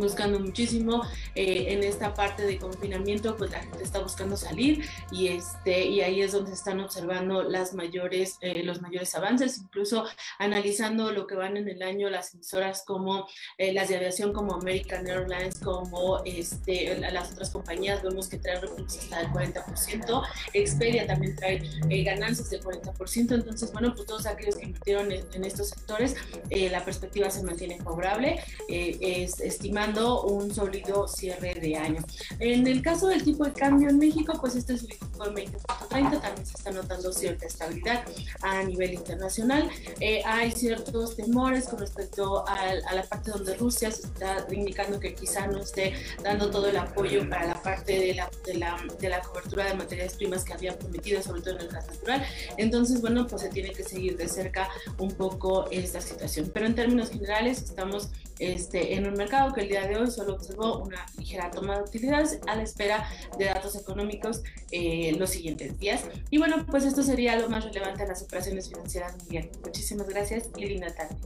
buscando 0.00 0.38
muchísimo 0.40 1.02
eh, 1.34 1.66
en 1.68 1.82
esta 1.82 2.14
parte 2.14 2.44
de 2.44 2.58
confinamiento 2.58 3.36
pues 3.36 3.50
la 3.50 3.60
gente 3.60 3.82
está 3.82 4.00
buscando 4.00 4.36
salir 4.36 4.84
y 5.10 5.28
este 5.28 5.86
y 5.86 6.00
ahí 6.00 6.22
es 6.22 6.32
donde 6.32 6.52
están 6.52 6.80
observando 6.80 7.42
las 7.42 7.74
mayores 7.74 8.36
eh, 8.40 8.62
los 8.62 8.80
mayores 8.80 9.14
avances 9.14 9.58
incluso 9.58 10.04
analizando 10.38 11.12
lo 11.12 11.26
que 11.26 11.34
van 11.34 11.56
en 11.56 11.68
el 11.68 11.82
año 11.82 12.10
las 12.10 12.34
emisoras 12.34 12.82
como 12.84 13.26
eh, 13.58 13.72
las 13.72 13.88
de 13.88 13.96
aviación 13.96 14.32
como 14.32 14.54
American 14.54 15.06
Airlines 15.06 15.58
como 15.60 16.22
este 16.24 16.98
las 16.98 17.32
otras 17.32 17.50
compañías 17.50 18.02
vemos 18.02 18.28
que 18.28 18.38
traen 18.38 18.62
recursos 18.62 18.98
hasta 18.98 19.20
el 19.20 19.28
40% 19.28 20.22
Expedia 20.52 21.06
también 21.06 21.36
trae 21.36 21.62
ganancias 22.04 22.50
del 22.50 22.62
40% 22.62 23.34
entonces 23.34 23.72
bueno 23.72 23.94
pues 23.94 24.06
todos 24.06 24.26
aquellos 24.26 24.56
que 24.56 24.64
invirtieron 24.64 25.12
en, 25.12 25.24
en 25.32 25.44
estos 25.44 25.68
sectores 25.70 26.16
la 26.50 26.84
perspectiva 26.84 27.30
se 27.30 27.42
mantiene 27.42 27.78
favorable 27.78 28.40
es 28.68 29.40
estimada 29.40 29.85
un 29.94 30.52
sólido 30.52 31.06
cierre 31.06 31.54
de 31.54 31.76
año. 31.76 32.04
En 32.38 32.66
el 32.66 32.82
caso 32.82 33.08
del 33.08 33.22
tipo 33.22 33.44
de 33.44 33.52
cambio 33.52 33.88
en 33.88 33.98
México, 33.98 34.32
pues 34.40 34.56
este 34.56 34.74
es 34.74 34.86
de 34.86 34.98
20.30, 34.98 35.88
también 35.88 36.46
se 36.46 36.56
está 36.56 36.70
notando 36.70 37.12
cierta 37.12 37.46
estabilidad 37.46 38.04
a 38.42 38.62
nivel 38.64 38.94
internacional. 38.94 39.70
Eh, 40.00 40.22
hay 40.24 40.50
ciertos 40.52 41.16
temores 41.16 41.68
con 41.68 41.78
respecto 41.78 42.44
a, 42.46 42.74
la 42.94 43.02
parte 43.04 43.30
donde 43.30 43.54
Rusia 43.56 43.90
se 43.90 44.06
está 44.06 44.46
indicando 44.50 44.98
que 44.98 45.14
quizá 45.14 45.46
no 45.46 45.60
esté 45.60 45.94
dando 46.22 46.50
todo 46.50 46.68
el 46.68 46.76
apoyo 46.76 47.28
para 47.28 47.46
la 47.46 47.62
parte 47.62 47.98
de 47.98 48.14
la, 48.14 48.30
de 48.44 48.54
la, 48.54 48.76
de 49.00 49.08
la 49.08 49.20
cobertura 49.20 49.66
de 49.66 49.74
materias 49.74 50.14
primas 50.14 50.44
que 50.44 50.52
había 50.52 50.78
prometido, 50.78 51.22
sobre 51.22 51.42
todo 51.42 51.54
en 51.54 51.60
el 51.62 51.68
gas 51.68 51.86
natural. 51.86 52.26
Entonces, 52.56 53.00
bueno, 53.00 53.26
pues 53.26 53.42
se 53.42 53.48
tiene 53.50 53.70
que 53.70 53.84
seguir 53.84 54.16
de 54.16 54.28
cerca 54.28 54.68
un 54.98 55.12
poco 55.12 55.70
esta 55.70 56.00
situación. 56.00 56.50
Pero 56.52 56.66
en 56.66 56.74
términos 56.74 57.10
generales, 57.10 57.62
estamos 57.62 58.10
este, 58.38 58.94
en 58.94 59.06
un 59.06 59.14
mercado 59.14 59.52
que 59.52 59.62
el 59.62 59.68
día 59.68 59.86
de 59.86 59.96
hoy 59.96 60.10
solo 60.10 60.34
observó 60.34 60.78
una 60.78 61.06
ligera 61.18 61.50
toma 61.50 61.76
de 61.76 61.82
utilidades 61.82 62.40
a 62.46 62.56
la 62.56 62.62
espera 62.62 63.08
de 63.38 63.46
datos 63.46 63.76
económicos 63.76 64.42
eh, 64.70 65.14
los 65.18 65.30
siguientes 65.30 65.78
días. 65.78 66.04
Y 66.30 66.38
bueno, 66.38 66.64
pues 66.66 66.84
esto 66.84 67.02
sería 67.02 67.36
lo 67.38 67.48
más 67.48 67.64
relevante 67.64 68.02
en 68.02 68.08
las 68.08 68.22
operaciones 68.22 68.68
financieras, 68.68 69.14
Miguel. 69.24 69.50
Muchísimas 69.64 70.08
gracias 70.08 70.48
y 70.56 70.66
linda 70.66 70.94
tarde. 70.94 71.16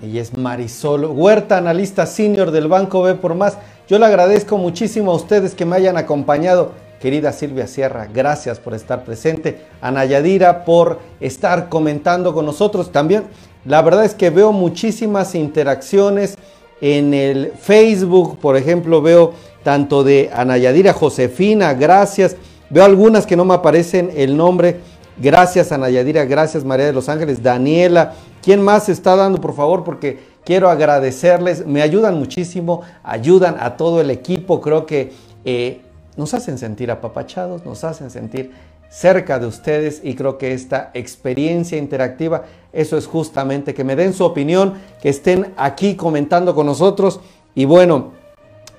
Ella 0.00 0.22
es 0.22 0.36
Marisol 0.36 1.06
Huerta, 1.06 1.58
analista 1.58 2.06
senior 2.06 2.52
del 2.52 2.68
Banco 2.68 3.02
B 3.02 3.16
por 3.16 3.34
más. 3.34 3.58
Yo 3.88 3.98
le 3.98 4.06
agradezco 4.06 4.56
muchísimo 4.56 5.10
a 5.10 5.16
ustedes 5.16 5.54
que 5.54 5.64
me 5.64 5.74
hayan 5.74 5.96
acompañado 5.96 6.72
Querida 7.00 7.32
Silvia 7.32 7.66
Sierra, 7.66 8.08
gracias 8.12 8.58
por 8.58 8.74
estar 8.74 9.04
presente. 9.04 9.60
Ana 9.80 10.04
Yadira 10.04 10.64
por 10.64 10.98
estar 11.20 11.68
comentando 11.68 12.34
con 12.34 12.44
nosotros 12.44 12.90
también. 12.90 13.24
La 13.64 13.82
verdad 13.82 14.04
es 14.04 14.14
que 14.14 14.30
veo 14.30 14.52
muchísimas 14.52 15.34
interacciones 15.34 16.36
en 16.80 17.14
el 17.14 17.52
Facebook, 17.58 18.38
por 18.38 18.56
ejemplo, 18.56 19.02
veo 19.02 19.32
tanto 19.62 20.04
de 20.04 20.30
Ana 20.32 20.56
Yadira 20.58 20.92
Josefina, 20.92 21.74
gracias. 21.74 22.36
Veo 22.70 22.84
algunas 22.84 23.26
que 23.26 23.36
no 23.36 23.44
me 23.44 23.54
aparecen 23.54 24.10
el 24.14 24.36
nombre. 24.36 24.80
Gracias 25.20 25.72
Ana 25.72 25.90
Yadira, 25.90 26.24
gracias 26.24 26.64
María 26.64 26.86
de 26.86 26.92
los 26.92 27.08
Ángeles, 27.08 27.42
Daniela. 27.42 28.14
¿Quién 28.42 28.62
más 28.62 28.88
está 28.88 29.16
dando, 29.16 29.40
por 29.40 29.54
favor? 29.54 29.82
Porque 29.84 30.18
quiero 30.44 30.70
agradecerles. 30.70 31.66
Me 31.66 31.82
ayudan 31.82 32.18
muchísimo, 32.18 32.82
ayudan 33.02 33.56
a 33.58 33.76
todo 33.76 34.00
el 34.00 34.10
equipo. 34.10 34.60
Creo 34.60 34.86
que 34.86 35.12
eh, 35.44 35.80
nos 36.18 36.34
hacen 36.34 36.58
sentir 36.58 36.90
apapachados, 36.90 37.64
nos 37.64 37.84
hacen 37.84 38.10
sentir 38.10 38.50
cerca 38.90 39.38
de 39.38 39.46
ustedes 39.46 40.00
y 40.02 40.14
creo 40.14 40.36
que 40.36 40.52
esta 40.52 40.90
experiencia 40.92 41.78
interactiva, 41.78 42.42
eso 42.72 42.98
es 42.98 43.06
justamente 43.06 43.72
que 43.72 43.84
me 43.84 43.94
den 43.94 44.12
su 44.12 44.24
opinión, 44.24 44.74
que 45.00 45.10
estén 45.10 45.54
aquí 45.56 45.94
comentando 45.94 46.56
con 46.56 46.66
nosotros 46.66 47.20
y 47.54 47.66
bueno, 47.66 48.12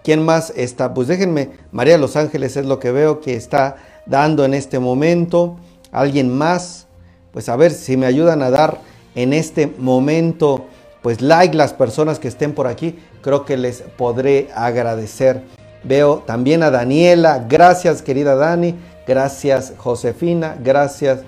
¿quién 0.04 0.24
más 0.24 0.52
está? 0.58 0.94
Pues 0.94 1.08
déjenme, 1.08 1.52
María 1.72 1.98
los 1.98 2.18
Ángeles 2.18 2.58
es 2.58 2.66
lo 2.66 2.78
que 2.78 2.92
veo 2.92 3.22
que 3.22 3.36
está 3.36 3.78
dando 4.06 4.44
en 4.44 4.54
este 4.54 4.78
momento, 4.78 5.56
alguien 5.92 6.38
más, 6.38 6.88
pues 7.32 7.48
a 7.48 7.56
ver 7.56 7.72
si 7.72 7.96
me 7.96 8.06
ayudan 8.06 8.42
a 8.42 8.50
dar 8.50 8.82
en 9.16 9.32
este 9.32 9.74
momento 9.78 10.66
pues 11.02 11.22
like 11.22 11.56
las 11.56 11.72
personas 11.72 12.20
que 12.20 12.28
estén 12.28 12.54
por 12.54 12.68
aquí, 12.68 13.00
creo 13.22 13.46
que 13.46 13.56
les 13.56 13.82
podré 13.82 14.50
agradecer. 14.54 15.42
Veo 15.84 16.20
también 16.26 16.64
a 16.64 16.72
Daniela. 16.72 17.46
Gracias, 17.48 18.02
querida 18.02 18.36
Dani. 18.36 18.76
Gracias, 19.08 19.74
Josefina. 19.78 20.58
Gracias. 20.62 21.22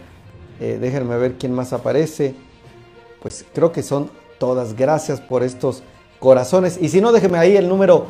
Eh, 0.60 0.78
déjenme 0.80 1.18
ver 1.18 1.36
quién 1.38 1.54
más 1.54 1.74
aparece. 1.74 2.36
Pues 3.22 3.46
creo 3.54 3.72
que 3.72 3.84
son 3.84 4.12
todas. 4.38 4.76
Gracias 4.76 5.20
por 5.22 5.44
estos 5.44 5.84
corazones. 6.20 6.78
Y 6.82 6.90
si 6.90 7.02
no, 7.02 7.12
déjenme 7.12 7.38
ahí 7.38 7.56
el 7.56 7.68
número 7.68 8.08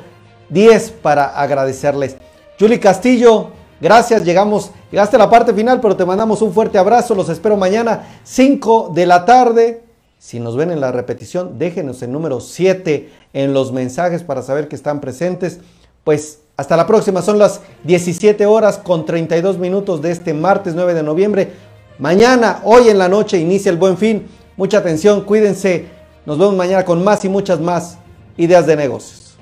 10 0.50 0.92
para 1.02 1.26
agradecerles. 1.26 2.18
Julie 2.60 2.80
Castillo, 2.80 3.52
gracias. 3.80 4.26
Llegamos, 4.26 4.72
llegaste 4.92 5.16
a 5.16 5.20
la 5.20 5.30
parte 5.30 5.54
final, 5.54 5.80
pero 5.80 5.96
te 5.96 6.06
mandamos 6.06 6.42
un 6.42 6.54
fuerte 6.54 6.78
abrazo. 6.78 7.16
Los 7.16 7.30
espero 7.30 7.56
mañana, 7.56 8.20
5 8.24 8.92
de 8.94 9.06
la 9.06 9.26
tarde. 9.26 9.84
Si 10.20 10.40
nos 10.40 10.56
ven 10.56 10.70
en 10.70 10.82
la 10.82 10.92
repetición, 10.92 11.58
déjenos 11.58 12.04
el 12.04 12.12
número 12.12 12.42
7 12.42 13.10
en 13.34 13.54
los 13.54 13.72
mensajes 13.72 14.22
para 14.22 14.44
saber 14.44 14.68
que 14.68 14.76
están 14.76 15.02
presentes. 15.02 15.60
Pues 16.04 16.40
hasta 16.58 16.78
la 16.78 16.86
próxima, 16.86 17.22
son 17.22 17.40
las 17.40 17.62
17 17.84 18.46
horas 18.46 18.78
con 18.78 19.06
32 19.06 19.58
minutos 19.58 20.02
de 20.02 20.12
este 20.12 20.34
martes 20.34 20.76
9 20.76 20.94
de 20.94 21.04
noviembre. 21.04 21.52
Mañana, 21.98 22.62
hoy 22.64 22.90
en 22.90 22.98
la 22.98 23.08
noche, 23.08 23.40
inicia 23.40 23.72
el 23.72 23.78
buen 23.78 23.98
fin. 23.98 24.28
Mucha 24.58 24.80
atención, 24.80 25.22
cuídense. 25.22 25.88
Nos 26.26 26.38
vemos 26.38 26.56
mañana 26.56 26.86
con 26.86 27.04
más 27.04 27.26
y 27.26 27.30
muchas 27.30 27.60
más 27.60 27.98
ideas 28.38 28.68
de 28.68 28.76
negocios. 28.76 29.36